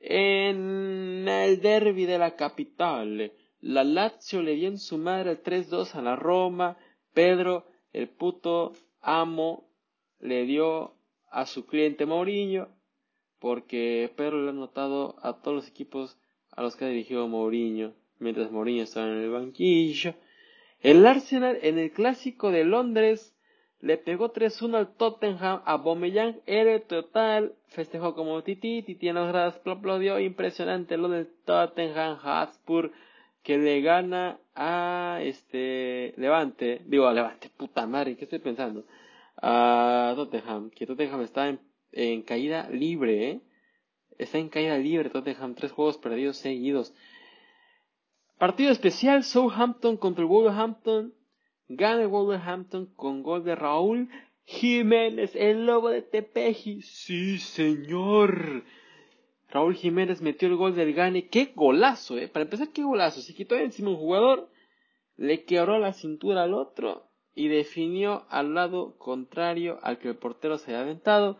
[0.00, 3.32] en el derby de la capital.
[3.60, 6.76] La Lazio le dio en su madre el 3-2 a la Roma.
[7.12, 9.68] Pedro, el puto amo,
[10.20, 10.94] le dio
[11.30, 12.68] a su cliente Mourinho.
[13.38, 16.18] Porque Pedro le ha notado a todos los equipos
[16.50, 17.94] a los que ha dirigido Mourinho.
[18.18, 20.14] Mientras Mourinho estaba en el banquillo.
[20.80, 23.34] El Arsenal en el clásico de Londres
[23.80, 29.28] le pegó 3-1 al Tottenham, a Bomeyang era total, festejó como Titi, Titi en los
[29.28, 32.90] gradas aplaudió, impresionante lo del Tottenham Hotspur,
[33.42, 38.84] que le gana a este Levante, digo a Levante, puta madre, ¿qué estoy pensando?
[39.40, 41.56] A Tottenham, que Tottenham está
[41.92, 43.40] en, caída libre, ¿eh?
[44.18, 46.92] Está en caída libre Tottenham, tres juegos perdidos seguidos.
[48.38, 51.14] Partido especial, Southampton contra el Wolverhampton,
[51.68, 54.08] Gana el Wolverhampton con gol de Raúl
[54.44, 56.80] Jiménez, el lobo de Tepeji.
[56.80, 58.64] Sí, señor.
[59.50, 61.28] Raúl Jiménez metió el gol del Gane.
[61.28, 62.28] Qué golazo, eh.
[62.28, 63.20] Para empezar, qué golazo.
[63.20, 64.48] Se quitó encima un jugador,
[65.16, 70.56] le quebró la cintura al otro y definió al lado contrario al que el portero
[70.56, 71.38] se había aventado.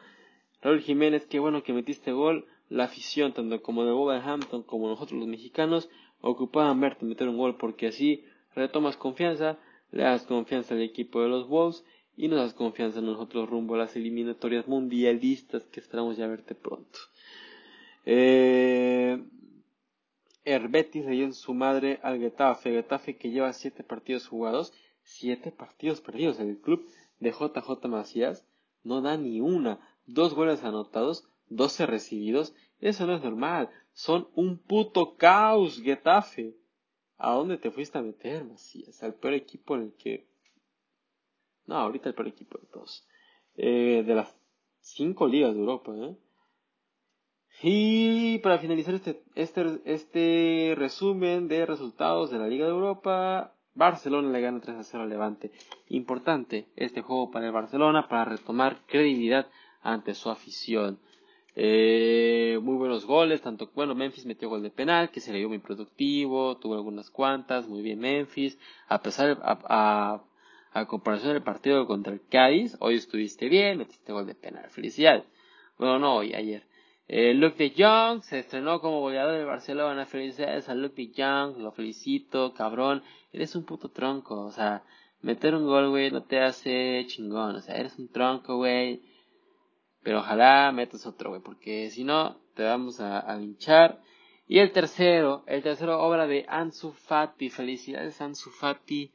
[0.61, 2.47] Raúl Jiménez, qué bueno que metiste gol.
[2.69, 5.89] La afición, tanto como de Wolverhampton como nosotros los mexicanos,
[6.21, 9.59] ocupaban verte meter un gol porque así retomas confianza
[9.91, 11.85] le das confianza al equipo de los Wolves
[12.17, 16.55] y nos das confianza en nosotros rumbo a las eliminatorias mundialistas que esperamos ya verte
[16.55, 16.99] pronto.
[18.05, 19.23] Eh,
[20.45, 24.73] Herbetis le dio en su madre al Getafe, Getafe que lleva siete partidos jugados,
[25.03, 26.41] siete partidos perdidos.
[26.41, 26.89] En el club
[27.21, 28.47] de JJ Macías,
[28.83, 34.59] no da ni una, dos goles anotados, doce recibidos, eso no es normal, son un
[34.59, 36.55] puto caos, Getafe.
[37.19, 39.03] ¿A dónde te fuiste a meter, Macías?
[39.03, 40.29] Al peor equipo en el que...
[41.67, 43.07] No, ahorita el peor equipo de todos.
[43.57, 44.35] Eh, de las
[44.81, 46.17] cinco ligas de Europa, ¿eh?
[47.61, 54.31] Y para finalizar este, este, este resumen de resultados de la Liga de Europa, Barcelona
[54.31, 55.51] le gana 3 a 0 al Levante.
[55.89, 59.49] Importante este juego para el Barcelona para retomar credibilidad
[59.83, 61.01] ante su afición.
[61.61, 65.49] Eh, muy buenos goles, tanto bueno, Memphis metió gol de penal, que se le dio
[65.49, 70.23] muy productivo, tuvo algunas cuantas, muy bien Memphis, a pesar, a,
[70.73, 75.25] a, comparación del partido contra el Cádiz, hoy estuviste bien, metiste gol de penal, felicidades.
[75.79, 76.63] Bueno, no hoy, ayer.
[77.09, 81.59] Eh, Luke de Jong se estrenó como goleador de Barcelona, felicidades a Luke de Jong,
[81.59, 84.85] lo felicito, cabrón, eres un puto tronco, o sea,
[85.23, 89.03] meter un gol, güey, no te hace chingón, o sea, eres un tronco, güey,
[90.09, 94.01] pero ojalá metas otro, güey, porque si no, te vamos a, a linchar.
[94.47, 97.51] Y el tercero, el tercero, obra de Ansu Fati.
[97.51, 99.13] Felicidades, Ansu Fati.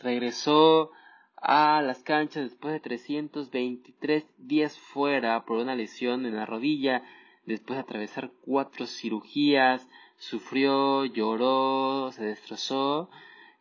[0.00, 0.92] Regresó
[1.34, 7.02] a las canchas después de 323 días fuera por una lesión en la rodilla.
[7.44, 13.10] Después de atravesar cuatro cirugías, sufrió, lloró, se destrozó.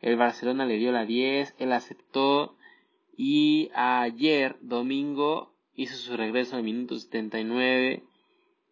[0.02, 2.56] El Barcelona le dio la 10, él aceptó.
[3.17, 8.03] Y ayer, domingo, hizo su regreso al minuto 79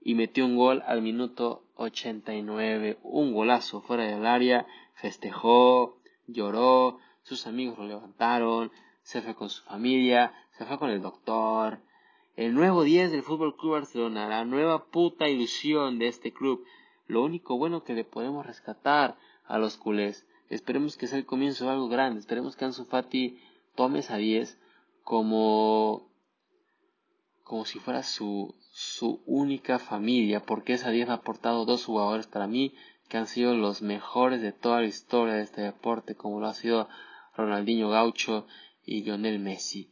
[0.01, 2.99] y metió un gol al minuto 89.
[3.03, 9.63] Un golazo fuera del área, festejó, lloró, sus amigos lo levantaron, se fue con su
[9.63, 11.79] familia, se fue con el doctor.
[12.35, 16.65] El nuevo 10 del Fútbol Club Barcelona, la nueva puta ilusión de este club.
[17.07, 20.25] Lo único bueno que le podemos rescatar a los culés.
[20.49, 22.19] Esperemos que sea el comienzo de algo grande.
[22.19, 23.39] Esperemos que Ansu Fati
[23.75, 24.59] tome esa 10
[25.03, 26.07] como
[27.43, 32.47] como si fuera su, su única familia, porque esa 10 ha aportado dos jugadores para
[32.47, 32.73] mí
[33.10, 36.53] que han sido los mejores de toda la historia de este deporte, como lo ha
[36.53, 36.88] sido
[37.36, 38.47] Ronaldinho Gaucho
[38.86, 39.89] y Lionel Messi.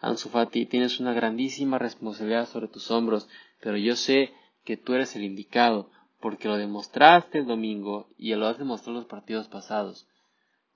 [0.00, 3.28] Ansu Fati, tienes una grandísima responsabilidad sobre tus hombros,
[3.60, 4.32] pero yo sé
[4.64, 5.90] que tú eres el indicado,
[6.20, 10.08] porque lo demostraste el domingo y lo has demostrado en los partidos pasados.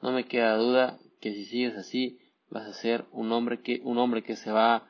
[0.01, 2.19] No me queda duda que si sigues así,
[2.51, 4.88] vas a ser un hombre que, un hombre que se va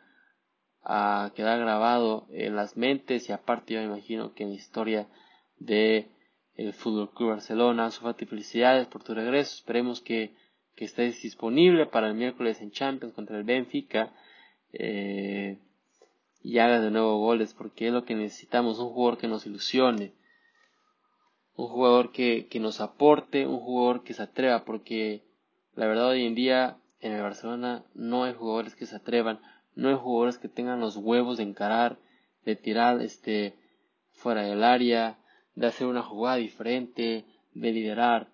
[0.90, 5.07] a quedar grabado en las mentes y aparte yo me imagino que en la historia
[5.59, 6.09] de
[6.55, 7.90] el Fútbol Club Barcelona.
[7.90, 9.55] Sofati, felicidades por tu regreso.
[9.55, 10.35] Esperemos que,
[10.74, 14.14] que estés disponible para el miércoles en Champions contra el Benfica
[14.72, 15.59] eh,
[16.42, 20.14] y hagas de nuevo goles porque es lo que necesitamos, un jugador que nos ilusione,
[21.55, 25.22] un jugador que, que nos aporte, un jugador que se atreva porque
[25.74, 29.40] la verdad hoy en día en el Barcelona no hay jugadores que se atrevan
[29.78, 31.98] no hay jugadores que tengan los huevos de encarar,
[32.44, 33.54] de tirar este
[34.10, 35.18] fuera del área,
[35.54, 38.26] de hacer una jugada diferente, de liderar.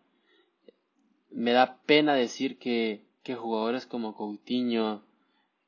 [1.31, 5.03] Me da pena decir que, que jugadores como Coutinho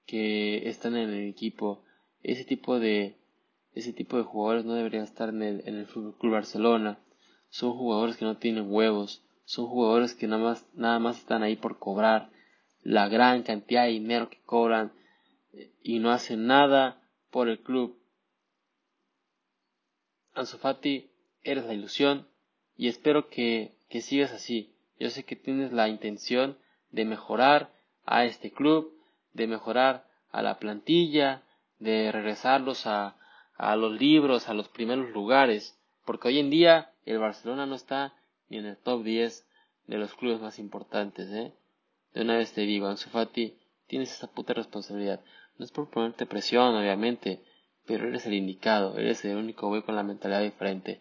[0.07, 1.83] que están en el equipo,
[2.23, 3.19] ese tipo de
[3.75, 6.99] ese tipo de jugadores no deberían estar en el, en el Club Barcelona.
[7.51, 11.57] Son jugadores que no tienen huevos, son jugadores que nada más, nada más están ahí
[11.57, 12.31] por cobrar
[12.83, 14.93] la gran cantidad de dinero que cobran
[15.83, 17.99] y no hace nada por el club.
[20.35, 21.11] Ansu Fati,
[21.43, 22.29] eres la ilusión
[22.77, 24.75] y espero que, que sigas así.
[24.99, 26.59] Yo sé que tienes la intención
[26.91, 27.73] de mejorar
[28.05, 28.93] a este club,
[29.33, 31.43] de mejorar a la plantilla,
[31.79, 33.17] de regresarlos a,
[33.57, 38.15] a los libros, a los primeros lugares, porque hoy en día el Barcelona no está
[38.49, 39.47] ni en el top 10
[39.87, 41.53] de los clubes más importantes, ¿eh?
[42.13, 45.23] De una vez te digo, Ansu Fati, tienes esa puta responsabilidad.
[45.59, 47.41] No es por ponerte presión, obviamente,
[47.87, 51.01] pero eres el indicado, eres el único güey con la mentalidad diferente.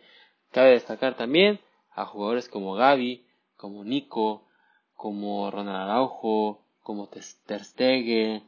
[0.51, 1.59] Cabe destacar también
[1.93, 3.25] a jugadores como Gaby,
[3.57, 4.47] como Nico,
[4.93, 8.43] como Ronald Araujo, como Ter Stegen,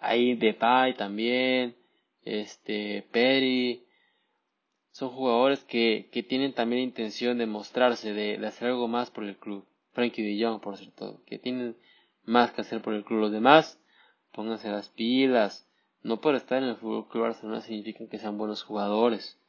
[0.00, 1.76] hay Depay también,
[2.24, 3.84] este, Peri,
[4.90, 9.24] son jugadores que, que tienen también intención de mostrarse, de, de, hacer algo más por
[9.24, 9.66] el club.
[9.92, 11.76] Frankie de Jong, por cierto, que tienen
[12.24, 13.20] más que hacer por el club.
[13.20, 13.80] Los demás
[14.34, 15.66] pónganse las pilas.
[16.02, 19.40] No por estar en el Fútbol Club Barcelona significa que sean buenos jugadores.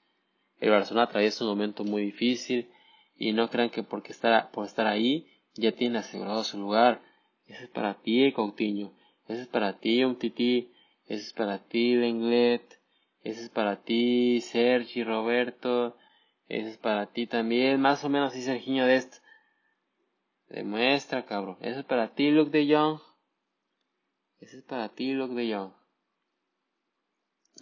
[0.60, 2.70] El Barcelona atraviesa un momento muy difícil
[3.18, 7.02] y no crean que porque estar, por estar ahí ya tiene asegurado su lugar.
[7.48, 8.94] Ese es para ti, Coutinho.
[9.28, 10.72] Ese es para ti, un tití.
[11.08, 12.80] Ese es para ti, Lenglet.
[13.24, 15.98] Ese es para ti, Sergi, Roberto.
[16.48, 17.82] Ese es para ti también.
[17.82, 19.18] Más o menos así Sergiño de esto.
[20.50, 21.58] Demuestra, cabrón.
[21.62, 23.00] Ese es para ti, Luke de Young.
[24.46, 25.72] Ese es para ti, Luke de.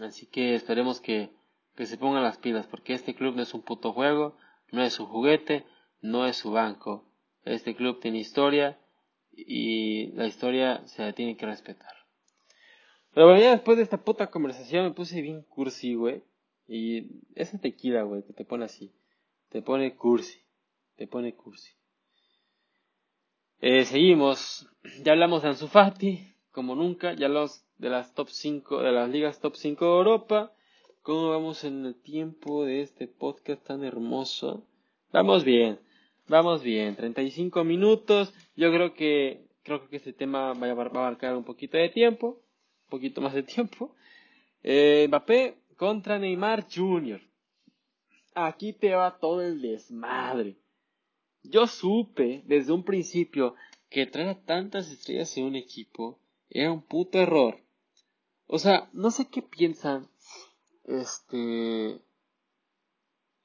[0.05, 1.29] Así que esperemos que,
[1.77, 4.35] que se pongan las pilas, porque este club no es un puto juego,
[4.73, 5.65] no es un juguete,
[6.01, 7.09] no es su banco.
[7.45, 8.77] Este club tiene historia
[9.31, 11.93] y la historia se la tiene que respetar.
[13.13, 16.21] Pero ya después de esta puta conversación me puse bien cursi, güey.
[16.67, 18.91] Y esa tequila, güey, que te pone así.
[19.47, 20.41] Te pone cursi.
[20.97, 21.71] Te pone cursi.
[23.61, 24.69] Eh, seguimos.
[25.01, 27.13] Ya hablamos de Ansu Fati, como nunca.
[27.13, 30.53] Ya hablamos de las top 5, de las ligas top 5 de Europa.
[31.01, 34.63] ¿Cómo vamos en el tiempo de este podcast tan hermoso?
[35.11, 35.77] Vamos bien.
[36.29, 36.95] Vamos bien.
[36.95, 38.33] 35 minutos.
[38.55, 42.39] Yo creo que creo que este tema va a abarcar un poquito de tiempo
[42.93, 43.95] poquito más de tiempo.
[44.61, 47.19] Eh, Mbappé contra Neymar Jr.
[48.35, 50.57] Aquí te va todo el desmadre.
[51.41, 53.55] Yo supe desde un principio
[53.89, 56.19] que traer a tantas estrellas en un equipo
[56.53, 57.59] era un puto error.
[58.47, 60.09] O sea, no sé qué piensan
[60.85, 61.99] este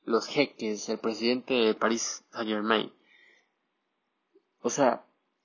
[0.04, 2.92] los jeques, el presidente de París Saint Germain.
[4.60, 5.04] O sea,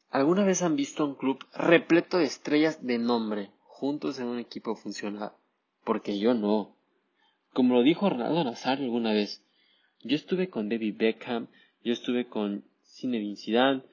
[0.10, 3.52] ¿alguna vez han visto un club repleto de estrellas de nombre?
[3.84, 5.34] juntos en un equipo funciona,
[5.84, 6.74] porque yo no.
[7.52, 9.44] Como lo dijo Ronaldo Nazario alguna vez,
[10.04, 11.48] yo estuve con David Beckham,
[11.84, 13.84] yo estuve con Zinedine Zidane,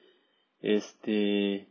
[0.61, 1.67] este,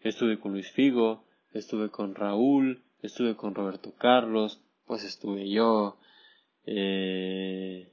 [0.00, 1.22] estuve con Luis Figo,
[1.52, 5.96] estuve con Raúl, estuve con Roberto Carlos, pues estuve yo,
[6.66, 7.92] eh,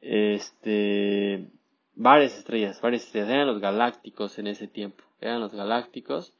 [0.00, 1.50] este,
[1.94, 6.34] varias estrellas, varias estrellas, eran los galácticos en ese tiempo, eran los galácticos,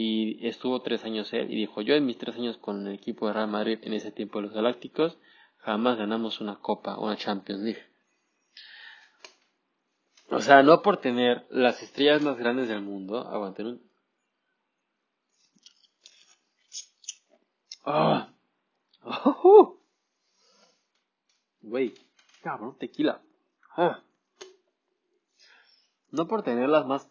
[0.00, 3.26] y estuvo tres años él y dijo yo en mis tres años con el equipo
[3.26, 5.18] de Real Madrid en ese tiempo de los Galácticos
[5.56, 7.82] jamás ganamos una copa una Champions League
[10.30, 13.87] o sea no por tener las estrellas más grandes del mundo aguanten un
[17.88, 18.34] ah
[19.04, 19.78] oh.
[22.42, 23.22] Cabrón, tequila.
[23.76, 24.02] Ah.
[26.10, 27.10] No por tener las más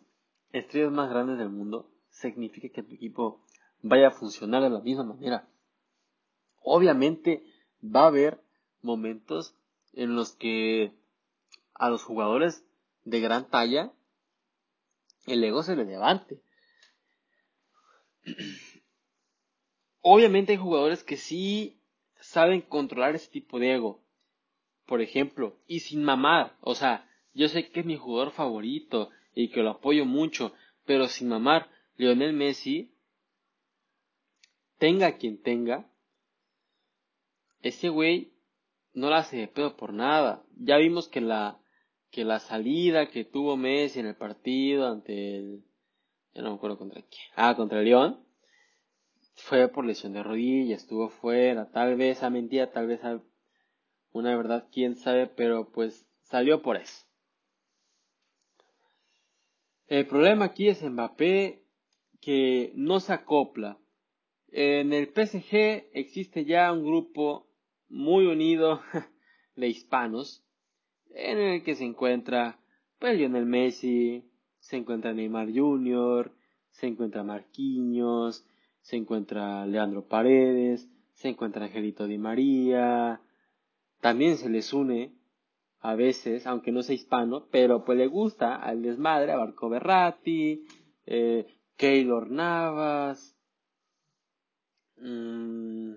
[0.51, 3.43] estrellas más grandes del mundo, significa que tu equipo
[3.81, 5.47] vaya a funcionar de la misma manera.
[6.61, 7.43] Obviamente
[7.83, 8.41] va a haber
[8.81, 9.55] momentos
[9.93, 10.93] en los que
[11.73, 12.65] a los jugadores
[13.03, 13.93] de gran talla
[15.27, 16.41] el ego se le levante.
[20.09, 21.81] Obviamente hay jugadores que sí
[22.21, 24.05] saben controlar ese tipo de ego.
[24.85, 26.55] Por ejemplo, y sin mamar.
[26.61, 30.53] O sea, yo sé que es mi jugador favorito y que lo apoyo mucho,
[30.85, 31.69] pero sin mamar.
[31.97, 32.95] Lionel Messi,
[34.77, 35.91] tenga quien tenga,
[37.61, 38.31] ese güey
[38.93, 40.41] no la hace de pedo por nada.
[40.55, 41.59] Ya vimos que la,
[42.11, 45.65] que la salida que tuvo Messi en el partido ante el,
[46.33, 48.25] ya no me acuerdo contra quién, ah, contra León,
[49.37, 53.21] fue por lesión de rodilla, estuvo fuera, tal vez a mentira, tal vez a
[54.11, 57.05] una verdad, quién sabe, pero pues salió por eso.
[59.87, 61.63] El problema aquí es Mbappé
[62.19, 63.77] que no se acopla.
[64.49, 67.47] En el PSG existe ya un grupo
[67.87, 68.81] muy unido
[69.55, 70.43] de hispanos
[71.11, 72.59] en el que se encuentra
[72.99, 74.25] pues, Lionel Messi,
[74.59, 76.33] se encuentra Neymar Jr.,
[76.71, 78.45] se encuentra Marquinhos,
[78.87, 83.19] se encuentra Leandro Paredes, se encuentra Angelito Di María,
[83.99, 85.11] también se les une
[85.81, 90.63] a veces, aunque no sea hispano, pero pues le gusta al desmadre a Barco Berratti,
[91.05, 93.35] eh, Keylor Navas.
[94.95, 95.95] Mm,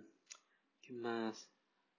[0.82, 1.48] ¿Qué más?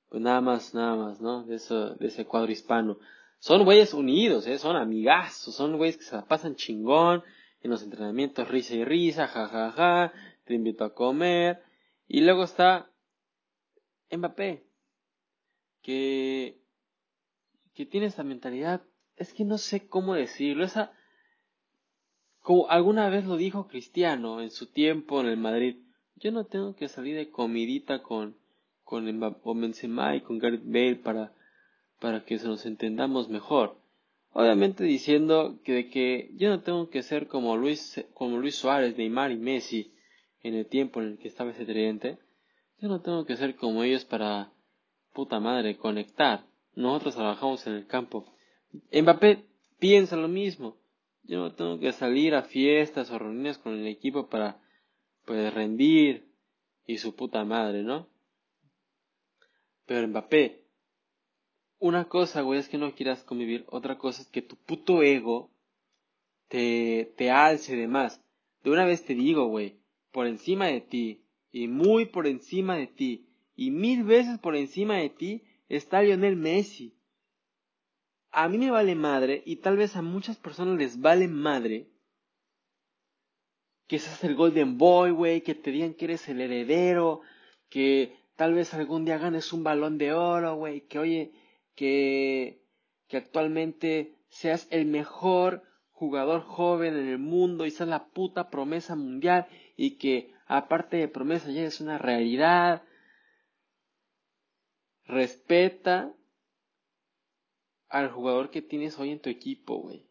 [0.10, 1.44] Pues nada más, nada más, ¿no?
[1.44, 2.98] De, eso, de ese cuadro hispano.
[3.40, 4.58] Son güeyes unidos, ¿eh?
[4.58, 7.24] Son amigazos, son güeyes que se la pasan chingón
[7.62, 10.14] en los entrenamientos, risa y risa, jajaja, ja, ja,
[10.52, 11.64] te invito a comer.
[12.10, 12.92] Y luego está
[14.12, 14.66] Mbappé,
[15.82, 16.60] que,
[17.74, 18.82] que tiene esta mentalidad,
[19.16, 20.92] es que no sé cómo decirlo, esa
[22.42, 25.78] como alguna vez lo dijo Cristiano en su tiempo en el Madrid,
[26.16, 28.36] yo no tengo que salir de comidita con,
[28.84, 29.06] con
[29.62, 31.34] Benzema y con Gareth Bale para,
[32.00, 33.78] para que se nos entendamos mejor.
[34.34, 39.32] Obviamente diciendo que que yo no tengo que ser como Luis, como Luis Suárez, Neymar
[39.32, 39.94] y Messi
[40.44, 42.18] en el tiempo en el que estaba ese tridente.
[42.80, 44.52] Yo no tengo que ser como ellos para,
[45.14, 46.46] puta madre, conectar.
[46.76, 48.26] Nosotros trabajamos en el campo.
[48.92, 49.46] Mbappé
[49.80, 50.78] piensa lo mismo
[51.24, 54.62] Yo no tengo que salir a fiestas o reuniones con el equipo para
[55.26, 56.32] pues rendir
[56.88, 58.08] y su puta madre, ¿no?
[59.86, 60.64] Pero Mbappé,
[61.80, 65.52] una cosa, güey, es que no quieras convivir, otra cosa es que tu puto ego
[66.48, 68.24] te, te alce de más.
[68.64, 69.81] De una vez te digo, güey,
[70.12, 74.98] por encima de ti, y muy por encima de ti, y mil veces por encima
[74.98, 76.96] de ti, está Lionel Messi.
[78.32, 81.88] A mí me vale madre, y tal vez a muchas personas les vale madre,
[83.88, 87.22] que seas el Golden Boy, güey, que te digan que eres el heredero,
[87.70, 91.34] que tal vez algún día ganes un balón de oro, güey, que oye,
[91.76, 92.64] que,
[93.08, 98.96] que actualmente seas el mejor jugador joven en el mundo y seas la puta promesa
[98.96, 102.84] mundial y que aparte de promesa ya es una realidad.
[105.06, 106.14] Respeta
[107.90, 110.06] al jugador que tienes hoy en tu equipo, güey.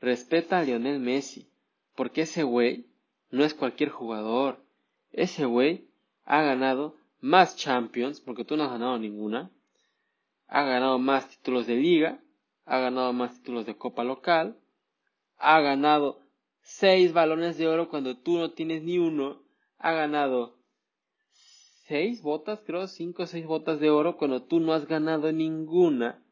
[0.00, 1.50] Respeta a Lionel Messi.
[1.94, 2.86] Porque ese güey
[3.30, 4.64] no es cualquier jugador.
[5.12, 5.88] Ese güey
[6.24, 9.50] ha ganado más Champions, porque tú no has ganado ninguna.
[10.48, 12.20] Ha ganado más títulos de liga.
[12.64, 14.56] Ha ganado más títulos de copa local.
[15.36, 16.19] Ha ganado
[16.78, 19.42] seis balones de oro cuando tú no tienes ni uno.
[19.78, 20.58] Ha ganado
[21.86, 26.24] seis botas, creo, cinco o seis botas de oro cuando tú no has ganado ninguna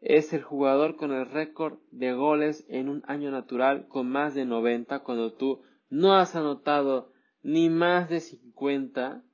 [0.00, 4.44] es el jugador con el récord de goles en un año natural con más de
[4.44, 7.12] 90 cuando tú no has anotado
[7.42, 9.24] ni más de 50.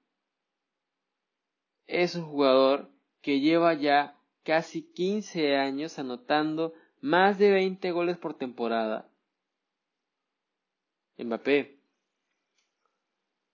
[1.87, 8.35] Es un jugador que lleva ya casi 15 años anotando más de 20 goles por
[8.35, 9.11] temporada.
[11.19, 11.79] Mbappé,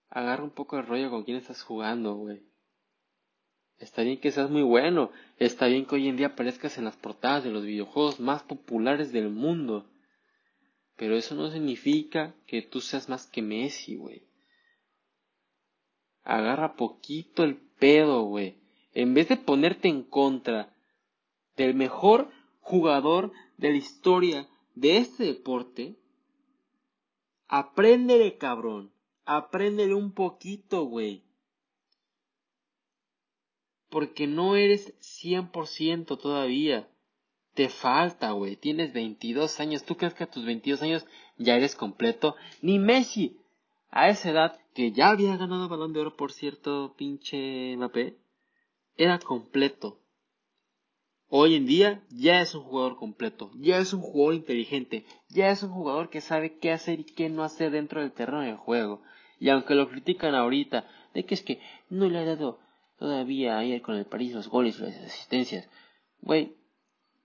[0.09, 2.41] agarra un poco el rollo con quién estás jugando, güey.
[3.77, 5.11] Está bien que seas muy bueno.
[5.37, 9.11] Está bien que hoy en día aparezcas en las portadas de los videojuegos más populares
[9.11, 9.89] del mundo.
[10.95, 14.27] Pero eso no significa que tú seas más que Messi, güey.
[16.23, 18.59] Agarra poquito el pedo, güey.
[18.93, 20.75] En vez de ponerte en contra
[21.55, 25.95] del mejor jugador de la historia de este deporte,
[27.51, 28.91] apréndele, cabrón.
[29.25, 31.23] Apréndele un poquito, güey
[33.91, 36.87] porque no eres 100% todavía.
[37.53, 38.55] Te falta, güey.
[38.55, 39.83] Tienes 22 años.
[39.83, 41.05] ¿Tú crees que a tus 22 años
[41.37, 42.35] ya eres completo?
[42.61, 43.37] Ni Messi.
[43.89, 48.15] A esa edad, que ya había ganado balón de oro, por cierto, pinche Mbappé,
[48.95, 49.99] era completo.
[51.33, 55.63] Hoy en día ya es un jugador completo, ya es un jugador inteligente, ya es
[55.63, 59.01] un jugador que sabe qué hacer y qué no hacer dentro del terreno de juego.
[59.39, 62.59] Y aunque lo critican ahorita, de que es que no le ha dado
[63.01, 65.67] Todavía ayer con el París los goles y las asistencias.
[66.21, 66.55] Güey,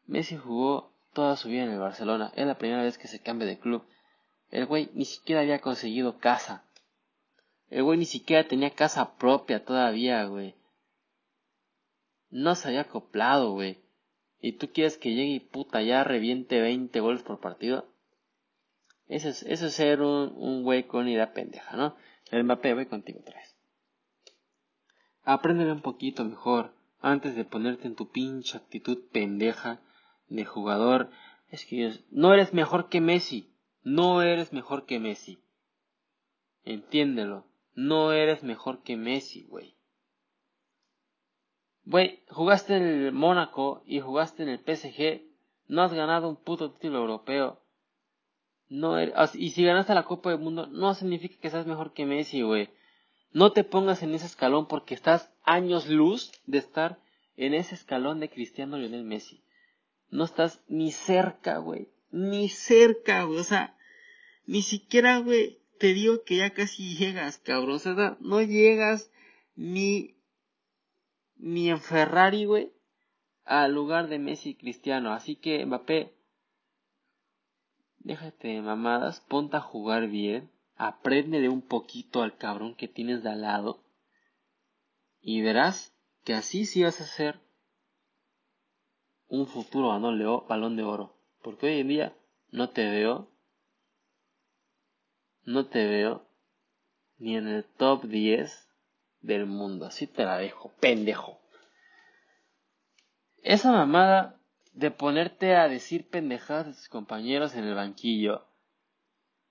[0.07, 2.33] Messi jugó toda su vida en el Barcelona.
[2.35, 3.85] Es la primera vez que se cambia de club.
[4.51, 6.65] El güey ni siquiera había conseguido casa.
[7.69, 10.55] El güey ni siquiera tenía casa propia todavía, güey.
[12.31, 13.79] No se había acoplado, güey.
[14.41, 17.89] ¿Y tú quieres que llegue y puta ya reviente 20 goles por partido?
[19.09, 21.97] Eso es, eso es ser un, un güey con idea pendeja, ¿no?
[22.31, 23.57] El Mbappé, voy contigo otra vez.
[25.23, 29.81] Apréndele un poquito mejor antes de ponerte en tu pinche actitud pendeja
[30.29, 31.11] de jugador.
[31.49, 33.53] Es que no eres mejor que Messi.
[33.83, 35.39] No eres mejor que Messi.
[36.65, 37.47] Entiéndelo.
[37.75, 39.76] No eres mejor que Messi, güey.
[41.87, 45.23] Güey, jugaste en el Mónaco y jugaste en el PSG.
[45.69, 47.61] No has ganado un puto título europeo.
[48.69, 52.05] No eres, y si ganaste la Copa del Mundo, no significa que seas mejor que
[52.05, 52.71] Messi, güey.
[53.33, 56.99] No te pongas en ese escalón porque estás años luz de estar
[57.37, 59.45] en ese escalón de Cristiano Lionel Messi.
[60.11, 61.89] No estás ni cerca, güey.
[62.11, 63.39] Ni cerca, güey.
[63.39, 63.77] O sea,
[64.47, 67.77] ni siquiera, güey, te digo que ya casi llegas, cabrón.
[67.77, 69.13] O sea, no llegas
[69.55, 70.16] ni,
[71.37, 72.73] ni en Ferrari, güey,
[73.45, 75.13] al lugar de Messi Cristiano.
[75.13, 76.15] Así que, Mbappé,
[77.99, 80.51] déjate de mamadas, ponte a jugar bien
[81.41, 83.83] de un poquito al cabrón que tienes de al lado
[85.21, 85.93] y verás
[86.25, 87.41] que así sí vas a ser
[89.29, 91.17] un futuro balón de oro.
[91.43, 92.17] Porque hoy en día
[92.51, 93.31] no te veo,
[95.43, 96.29] no te veo
[97.19, 98.66] ni en el top 10
[99.21, 99.87] del mundo.
[99.87, 101.41] Así te la dejo, pendejo.
[103.43, 104.41] Esa mamada
[104.73, 108.47] de ponerte a decir pendejadas de tus compañeros en el banquillo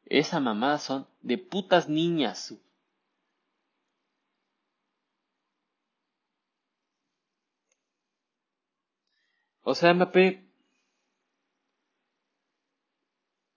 [0.05, 2.55] esa mamada son de putas niñas.
[9.63, 10.43] O sea, Mbappé,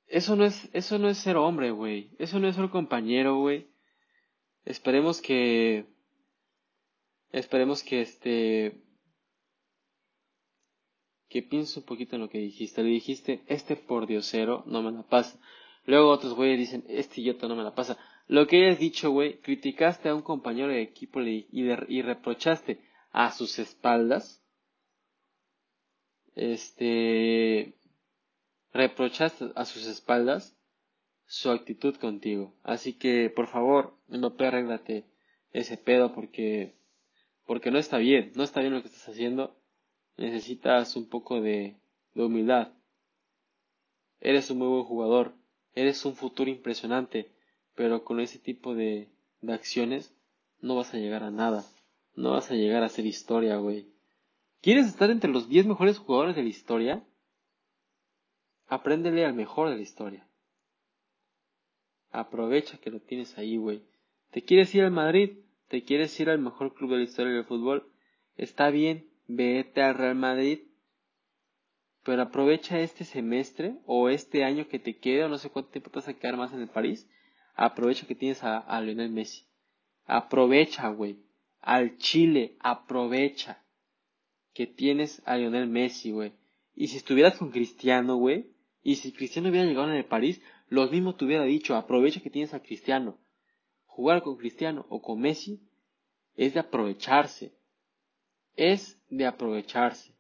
[0.07, 2.11] eso no es, eso no es ser hombre, güey.
[2.19, 3.69] Eso no es ser compañero, güey.
[4.65, 5.87] Esperemos que,
[7.33, 8.83] esperemos que este,
[11.29, 12.83] que piense un poquito en lo que dijiste.
[12.83, 15.39] Le dijiste, este por diosero no me la pasa.
[15.85, 17.99] Luego otros güeyes dicen, este idiota no me la pasa.
[18.27, 23.59] Lo que hayas dicho, güey, criticaste a un compañero de equipo y, reprochaste a sus
[23.59, 24.45] espaldas.
[26.35, 27.75] Este,
[28.73, 30.55] reprochaste a sus espaldas
[31.27, 32.55] su actitud contigo.
[32.63, 35.05] Así que, por favor, no arréglate
[35.53, 36.78] ese pedo porque,
[37.49, 39.57] porque no está bien, no está bien lo que estás haciendo.
[40.19, 41.79] Necesitas un poco de,
[42.13, 42.75] de humildad.
[44.21, 45.35] Eres un muy buen jugador,
[45.73, 47.33] eres un futuro impresionante,
[47.75, 49.09] pero con ese tipo de,
[49.41, 50.15] de acciones
[50.61, 51.65] no vas a llegar a nada.
[52.15, 53.89] No vas a llegar a hacer historia, güey.
[54.61, 57.03] ¿Quieres estar entre los 10 mejores jugadores de la historia?
[58.67, 60.29] Apréndele al mejor de la historia.
[62.11, 63.83] Aprovecha que lo tienes ahí, güey.
[64.33, 65.48] ¿Te quieres ir al Madrid?
[65.69, 67.93] ¿Te quieres ir al mejor club de la historia del fútbol?
[68.37, 70.61] Está bien, vete al Real Madrid.
[72.05, 75.99] Pero aprovecha este semestre o este año que te queda, no sé cuánto tiempo te
[75.99, 77.07] vas a quedar más en el París.
[77.55, 79.45] Aprovecha que tienes a, a Lionel Messi.
[80.07, 81.19] Aprovecha, güey.
[81.61, 83.63] Al Chile, aprovecha
[84.55, 86.33] que tienes a Lionel Messi, güey.
[86.75, 88.53] Y si estuvieras con Cristiano, güey,
[88.83, 92.31] y si Cristiano hubiera llegado en el París, lo mismo te hubiera dicho, aprovecha que
[92.31, 93.19] tienes a Cristiano.
[93.99, 95.61] Jugar con Cristiano o con Messi
[96.37, 97.53] es de aprovecharse.
[98.55, 100.15] Es de aprovecharse.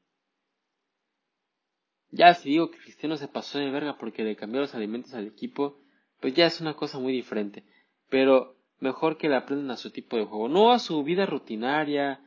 [2.10, 5.28] Ya si digo que Cristiano se pasó de verga porque le cambió los alimentos al
[5.28, 5.78] equipo,
[6.18, 7.62] pues ya es una cosa muy diferente.
[8.08, 12.20] Pero mejor que le aprendan a su tipo de juego, no a su vida rutinaria,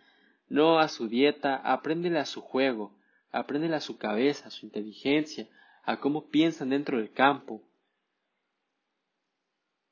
[0.47, 2.95] no a su dieta, apréndele a su juego,
[3.29, 5.49] apréndele a su cabeza, a su inteligencia,
[5.83, 7.61] a cómo piensan dentro del campo.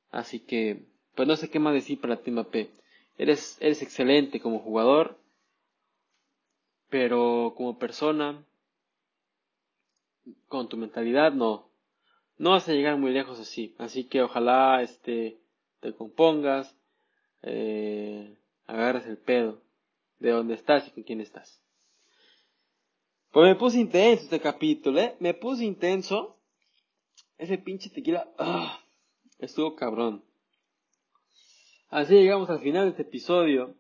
[0.10, 0.89] Así que,
[1.20, 2.70] pues no sé qué más decir para ti, Mbappé.
[3.17, 5.20] Eres, eres excelente como jugador,
[6.88, 8.41] pero como persona,
[10.47, 11.70] con tu mentalidad, no.
[12.38, 13.76] No vas a llegar muy lejos así.
[13.80, 15.41] Así que ojalá este,
[15.82, 16.74] te compongas,
[17.41, 19.61] eh, agarres el pedo
[20.20, 21.61] de dónde estás y con quién estás.
[23.32, 25.17] Pues me puse intenso este capítulo, ¿eh?
[25.20, 26.38] Me puse intenso.
[27.38, 28.26] Ese pinche tequila.
[28.38, 28.80] ¡ah!
[29.38, 30.28] estuvo cabrón.
[31.90, 33.76] Así llegamos al final de este episodio.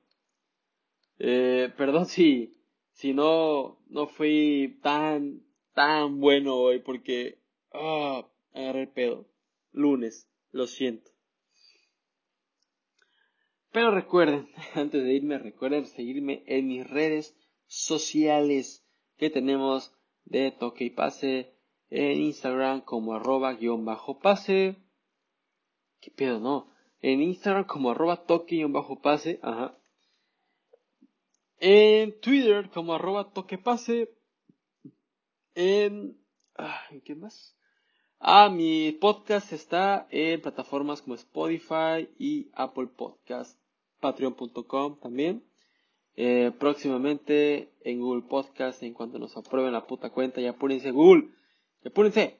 [1.19, 2.57] Eh, perdón si,
[2.91, 5.43] si no, no fui tan,
[5.73, 7.37] tan bueno hoy porque
[7.71, 9.27] ah, agarré el pedo.
[9.71, 11.11] Lunes, lo siento.
[13.71, 17.37] Pero recuerden, antes de irme, recuerden seguirme en mis redes
[17.67, 18.83] sociales
[19.17, 19.93] que tenemos
[20.25, 21.53] de toque y pase
[21.91, 24.77] en Instagram como arroba guion bajo pase.
[25.99, 26.78] ¿Qué pedo, no?
[27.01, 29.39] En Instagram como arroba toque guion bajo pase.
[29.41, 29.77] Ajá.
[31.59, 34.09] En Twitter como arroba toque pase.
[35.55, 36.17] En...
[36.91, 37.55] ¿En qué más?
[38.19, 43.57] Ah, mi podcast está en plataformas como Spotify y Apple Podcast.
[44.01, 45.43] Patreon.com también.
[46.21, 51.29] Eh, próximamente en Google Podcast, en cuanto nos aprueben la puta cuenta, ya apúrense Google,
[51.81, 52.37] ya apúrense.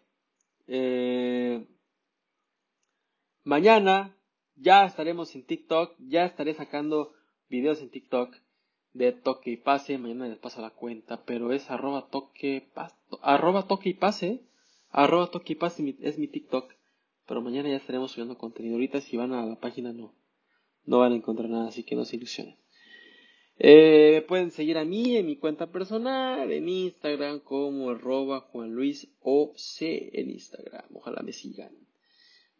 [0.68, 1.66] Eh,
[3.45, 4.14] mañana
[4.60, 7.14] ya estaremos en TikTok, ya estaré sacando
[7.49, 8.36] videos en TikTok
[8.93, 12.70] de toque y pase, mañana les paso la cuenta, pero es arroba toque,
[13.22, 14.41] arroba toque y pase,
[14.89, 16.74] arroba toque y pase es mi TikTok,
[17.28, 20.14] pero mañana ya estaremos subiendo contenido, ahorita si van a la página no,
[20.86, 22.57] no van a encontrar nada, así que no se ilusionen.
[23.62, 29.10] Eh, pueden seguir a mí en mi cuenta personal, en Instagram como arroba Juan Luis
[29.22, 30.86] en Instagram.
[30.93, 31.89] Ojalá me sigan.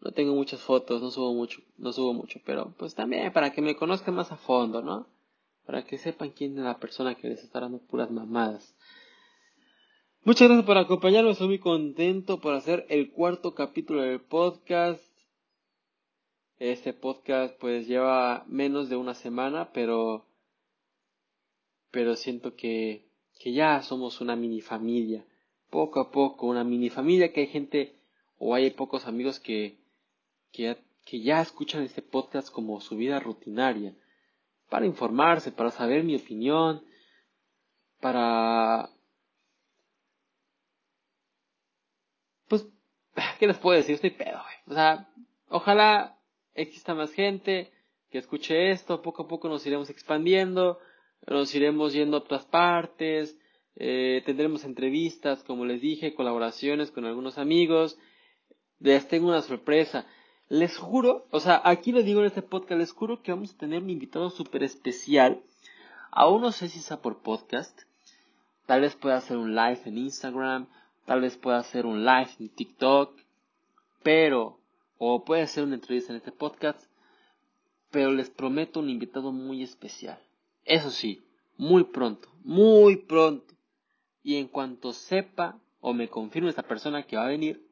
[0.02, 3.62] No tengo muchas fotos, no subo mucho, no subo mucho, pero pues también para que
[3.62, 5.08] me conozcan más a fondo, ¿no?
[5.66, 8.76] Para que sepan quién es la persona que les está dando puras mamadas.
[10.24, 15.04] Muchas gracias por acompañarme, estoy muy contento por hacer el cuarto capítulo del podcast.
[16.60, 20.26] Este podcast pues lleva menos de una semana, pero
[21.92, 23.06] pero siento que,
[23.40, 25.26] que ya somos una mini familia,
[25.70, 27.96] poco a poco, una mini familia que hay gente
[28.38, 29.80] o hay pocos amigos que,
[30.52, 30.78] que,
[31.12, 33.96] ya escuchan este podcast como su vida rutinaria,
[34.70, 36.84] para informarse, para saber mi opinión,
[38.00, 38.90] para...
[42.48, 42.68] Pues,
[43.40, 43.96] ¿qué les puedo decir?
[43.96, 44.56] Estoy pedo, güey.
[44.68, 45.10] O sea,
[45.50, 46.20] ojalá
[46.54, 47.72] exista más gente
[48.12, 50.80] que escuche esto, poco a poco nos iremos expandiendo,
[51.28, 53.38] nos iremos yendo a otras partes,
[53.76, 57.98] eh, tendremos entrevistas, como les dije, colaboraciones con algunos amigos.
[58.80, 60.06] Les tengo una sorpresa.
[60.50, 63.58] Les juro, o sea, aquí lo digo en este podcast, les juro que vamos a
[63.58, 65.44] tener un invitado súper especial.
[66.10, 67.84] Aún no sé si sea por podcast.
[68.66, 70.68] Tal vez pueda hacer un live en Instagram.
[71.06, 73.16] Tal vez pueda hacer un live en TikTok.
[74.02, 74.60] Pero,
[74.98, 76.84] o puede hacer una entrevista en este podcast.
[77.92, 80.20] Pero les prometo un invitado muy especial.
[80.66, 81.24] Eso sí,
[81.58, 83.54] muy pronto, muy pronto.
[84.24, 87.64] Y en cuanto sepa o me confirme esta persona que va a venir,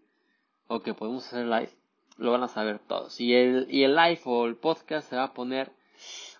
[0.68, 1.72] o que podemos hacer live,
[2.18, 3.20] lo van a saber todos.
[3.20, 5.72] Y el, y el live o el podcast se va a poner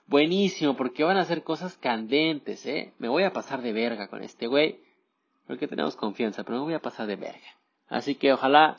[0.08, 2.94] buenísimo porque van a hacer cosas candentes, ¿eh?
[2.98, 4.80] Me voy a pasar de verga con este güey.
[5.46, 7.58] Porque tenemos confianza, pero me voy a pasar de verga.
[7.88, 8.78] Así que ojalá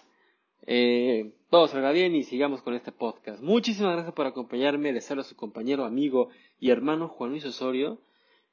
[0.67, 3.43] eh, todo salga bien y sigamos con este podcast.
[3.43, 4.93] Muchísimas gracias por acompañarme.
[4.93, 6.29] Les habla su compañero, amigo
[6.61, 7.99] y hermano Juan Luis Osorio.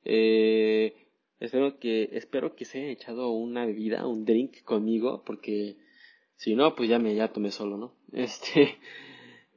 [0.05, 0.95] Eh,
[1.41, 5.75] espero que, espero que se haya echado una bebida, un drink conmigo, porque
[6.36, 7.93] si no, pues ya me ya tomé solo, ¿no?
[8.11, 8.77] Este,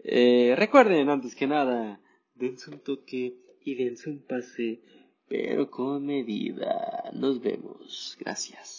[0.04, 2.00] eh, recuerden antes que nada,
[2.34, 4.80] dense un toque y dense un pase,
[5.28, 7.10] pero con medida.
[7.12, 8.16] Nos vemos.
[8.18, 8.77] Gracias.